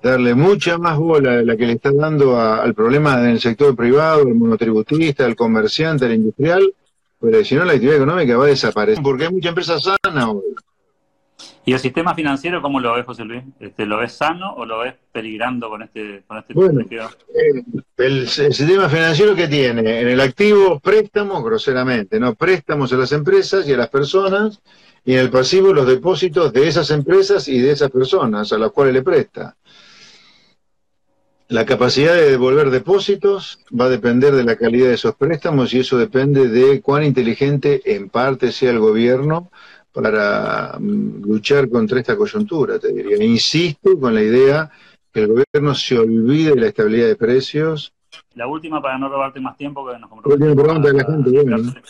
darle 0.01 0.35
mucha 0.35 0.77
más 0.77 0.97
bola 0.97 1.37
de 1.37 1.45
la 1.45 1.55
que 1.55 1.65
le 1.67 1.73
está 1.73 1.91
dando 1.91 2.39
al 2.39 2.73
problema 2.73 3.17
del 3.17 3.39
sector 3.39 3.75
privado, 3.75 4.23
el 4.23 4.35
monotributista, 4.35 5.25
el 5.25 5.35
comerciante, 5.35 6.05
el 6.05 6.13
industrial, 6.13 6.73
pues 7.19 7.47
si 7.47 7.55
no 7.55 7.65
la 7.65 7.73
actividad 7.73 7.97
económica 7.97 8.37
va 8.37 8.45
a 8.45 8.49
desaparecer, 8.49 9.03
porque 9.03 9.25
hay 9.25 9.33
mucha 9.33 9.49
empresa 9.49 9.77
sana 9.79 10.31
hoy. 10.31 10.41
¿Y 11.63 11.73
el 11.73 11.79
sistema 11.79 12.15
financiero 12.15 12.61
cómo 12.61 12.79
lo 12.79 12.93
ves, 12.93 13.05
José 13.05 13.23
Luis? 13.23 13.43
Este, 13.59 13.85
¿Lo 13.85 13.99
ves 13.99 14.13
sano 14.13 14.53
o 14.55 14.65
lo 14.65 14.79
ves 14.79 14.95
peligrando 15.11 15.69
con 15.69 15.83
este, 15.83 16.23
con 16.25 16.39
este 16.39 16.53
bueno, 16.55 16.81
eh, 16.81 17.63
el, 17.97 18.27
sistema 18.27 18.89
financiero 18.89 19.35
que 19.35 19.47
tiene 19.47 20.01
en 20.01 20.07
el 20.07 20.21
activo 20.21 20.79
préstamos, 20.79 21.43
groseramente, 21.43 22.19
¿no? 22.19 22.33
Préstamos 22.33 22.91
a 22.93 22.97
las 22.97 23.11
empresas 23.11 23.67
y 23.67 23.73
a 23.73 23.77
las 23.77 23.89
personas, 23.89 24.59
y 25.05 25.13
en 25.13 25.19
el 25.19 25.29
pasivo 25.29 25.73
los 25.73 25.85
depósitos 25.85 26.51
de 26.51 26.67
esas 26.67 26.89
empresas 26.89 27.47
y 27.47 27.59
de 27.59 27.71
esas 27.71 27.91
personas 27.91 28.51
a 28.51 28.57
las 28.57 28.71
cuales 28.71 28.95
le 28.95 29.03
presta. 29.03 29.55
La 31.51 31.65
capacidad 31.65 32.13
de 32.13 32.31
devolver 32.31 32.69
depósitos 32.69 33.59
va 33.77 33.85
a 33.85 33.89
depender 33.89 34.33
de 34.33 34.45
la 34.45 34.55
calidad 34.55 34.87
de 34.87 34.93
esos 34.93 35.15
préstamos 35.15 35.73
y 35.73 35.79
eso 35.79 35.97
depende 35.97 36.47
de 36.47 36.79
cuán 36.79 37.03
inteligente 37.03 37.81
en 37.93 38.07
parte 38.07 38.53
sea 38.53 38.71
el 38.71 38.79
gobierno 38.79 39.51
para 39.91 40.77
mm, 40.79 41.23
luchar 41.23 41.69
contra 41.69 41.99
esta 41.99 42.15
coyuntura, 42.15 42.79
te 42.79 42.93
diría. 42.93 43.21
Insisto 43.21 43.99
con 43.99 44.15
la 44.15 44.21
idea 44.21 44.71
que 45.11 45.23
el 45.23 45.27
gobierno 45.27 45.75
se 45.75 45.99
olvide 45.99 46.51
de 46.51 46.61
la 46.61 46.67
estabilidad 46.67 47.07
de 47.07 47.17
precios. 47.17 47.93
La 48.35 48.47
última 48.47 48.81
para 48.81 48.97
no 48.97 49.09
robarte 49.09 49.41
más 49.41 49.57
tiempo, 49.57 49.85
que 49.85 49.99
nos 49.99 50.09
comprometemos 50.09 50.81
de 50.81 50.93
la 50.93 51.03
gente, 51.03 51.81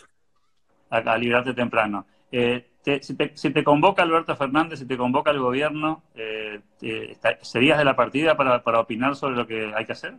a, 0.90 0.98
a, 0.98 1.18
liberarte 1.20 1.54
temprano. 1.54 2.04
Eh, 2.32 2.66
si, 3.02 3.14
te, 3.14 3.64
convoca 3.64 4.02
Alberto 4.02 4.36
Fernández, 4.36 4.80
si 4.80 4.86
te 4.88 4.98
convoca 4.98 5.30
el 5.30 5.40
gobierno, 5.40 6.02
eh, 6.16 6.41
¿serías 7.42 7.78
de 7.78 7.86
la 7.86 7.96
partida 7.96 8.36
para, 8.36 8.64
para 8.64 8.80
opinar 8.80 9.16
sobre 9.16 9.36
lo 9.36 9.48
que 9.48 9.72
hay 9.76 9.86
que 9.86 9.94
hacer? 9.94 10.14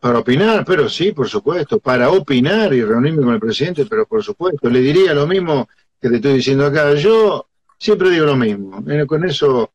Para 0.00 0.18
opinar, 0.18 0.64
pero 0.64 0.88
sí, 0.88 1.12
por 1.12 1.28
supuesto. 1.28 1.78
Para 1.78 2.10
opinar 2.10 2.72
y 2.72 2.82
reunirme 2.82 3.22
con 3.22 3.34
el 3.34 3.40
presidente, 3.40 3.84
pero 3.86 4.06
por 4.06 4.22
supuesto. 4.22 4.70
Le 4.70 4.80
diría 4.80 5.12
lo 5.12 5.26
mismo 5.26 5.68
que 6.00 6.08
te 6.08 6.16
estoy 6.16 6.34
diciendo 6.34 6.64
acá. 6.64 6.94
Yo 6.94 7.46
siempre 7.78 8.10
digo 8.10 8.24
lo 8.24 8.36
mismo. 8.36 8.82
Eh, 8.88 9.04
con 9.06 9.24
eso, 9.24 9.72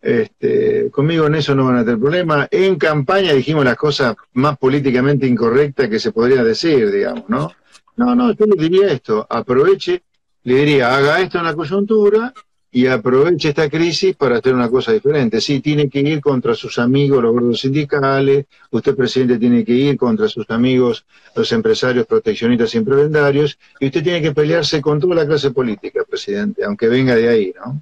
este, 0.00 0.90
conmigo 0.90 1.26
en 1.26 1.34
eso 1.34 1.54
no 1.54 1.66
van 1.66 1.76
a 1.76 1.84
tener 1.84 1.98
problema. 1.98 2.48
En 2.50 2.76
campaña 2.76 3.34
dijimos 3.34 3.64
las 3.64 3.76
cosas 3.76 4.16
más 4.32 4.56
políticamente 4.56 5.26
incorrectas 5.26 5.88
que 5.88 5.98
se 5.98 6.12
podría 6.12 6.42
decir, 6.42 6.90
digamos, 6.90 7.28
¿no? 7.28 7.52
No, 7.96 8.14
no, 8.14 8.32
yo 8.32 8.46
le 8.46 8.56
diría 8.56 8.92
esto. 8.92 9.26
Aproveche 9.28 10.02
le 10.44 10.54
diría, 10.54 10.96
haga 10.96 11.20
esto 11.20 11.38
en 11.38 11.44
la 11.44 11.54
coyuntura 11.54 12.32
y 12.70 12.86
aproveche 12.86 13.48
esta 13.48 13.68
crisis 13.68 14.14
para 14.14 14.38
hacer 14.38 14.54
una 14.54 14.68
cosa 14.68 14.92
diferente. 14.92 15.40
Sí, 15.40 15.60
tiene 15.60 15.88
que 15.88 16.00
ir 16.00 16.20
contra 16.20 16.54
sus 16.54 16.78
amigos, 16.78 17.22
los 17.22 17.32
gordos 17.32 17.60
sindicales, 17.60 18.46
usted, 18.70 18.94
presidente, 18.94 19.38
tiene 19.38 19.64
que 19.64 19.72
ir 19.72 19.96
contra 19.96 20.28
sus 20.28 20.48
amigos, 20.50 21.06
los 21.34 21.50
empresarios 21.52 22.06
proteccionistas 22.06 22.74
y 22.74 22.80
prebendarios, 22.80 23.58
y 23.80 23.86
usted 23.86 24.02
tiene 24.02 24.20
que 24.20 24.32
pelearse 24.32 24.82
con 24.82 25.00
toda 25.00 25.14
la 25.14 25.26
clase 25.26 25.50
política, 25.50 26.02
presidente, 26.08 26.64
aunque 26.64 26.88
venga 26.88 27.14
de 27.14 27.28
ahí, 27.28 27.54
¿no? 27.56 27.80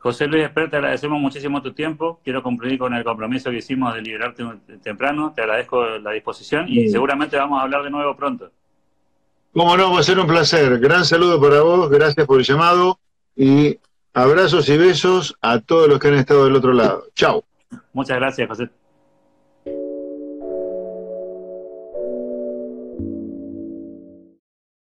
José 0.00 0.28
Luis 0.28 0.44
Esper, 0.44 0.70
te 0.70 0.76
agradecemos 0.76 1.20
muchísimo 1.20 1.60
tu 1.60 1.72
tiempo. 1.72 2.20
Quiero 2.22 2.40
cumplir 2.40 2.78
con 2.78 2.94
el 2.94 3.02
compromiso 3.02 3.50
que 3.50 3.56
hicimos 3.56 3.92
de 3.94 4.00
liberarte 4.00 4.44
temprano. 4.80 5.32
Te 5.34 5.42
agradezco 5.42 5.84
la 5.98 6.12
disposición 6.12 6.66
y 6.68 6.88
seguramente 6.88 7.36
vamos 7.36 7.58
a 7.58 7.64
hablar 7.64 7.82
de 7.82 7.90
nuevo 7.90 8.16
pronto. 8.16 8.48
Cómo 9.52 9.76
no, 9.76 9.92
va 9.92 9.98
a 9.98 10.02
ser 10.04 10.20
un 10.20 10.28
placer. 10.28 10.78
Gran 10.78 11.04
saludo 11.04 11.40
para 11.40 11.62
vos, 11.62 11.90
gracias 11.90 12.24
por 12.26 12.38
el 12.38 12.46
llamado 12.46 13.00
y 13.38 13.78
abrazos 14.12 14.68
y 14.68 14.76
besos 14.76 15.36
a 15.40 15.60
todos 15.60 15.88
los 15.88 16.00
que 16.00 16.08
han 16.08 16.14
estado 16.14 16.44
del 16.44 16.56
otro 16.56 16.72
lado. 16.72 17.04
Chao. 17.14 17.44
Muchas 17.92 18.16
gracias, 18.16 18.48
José. 18.48 18.68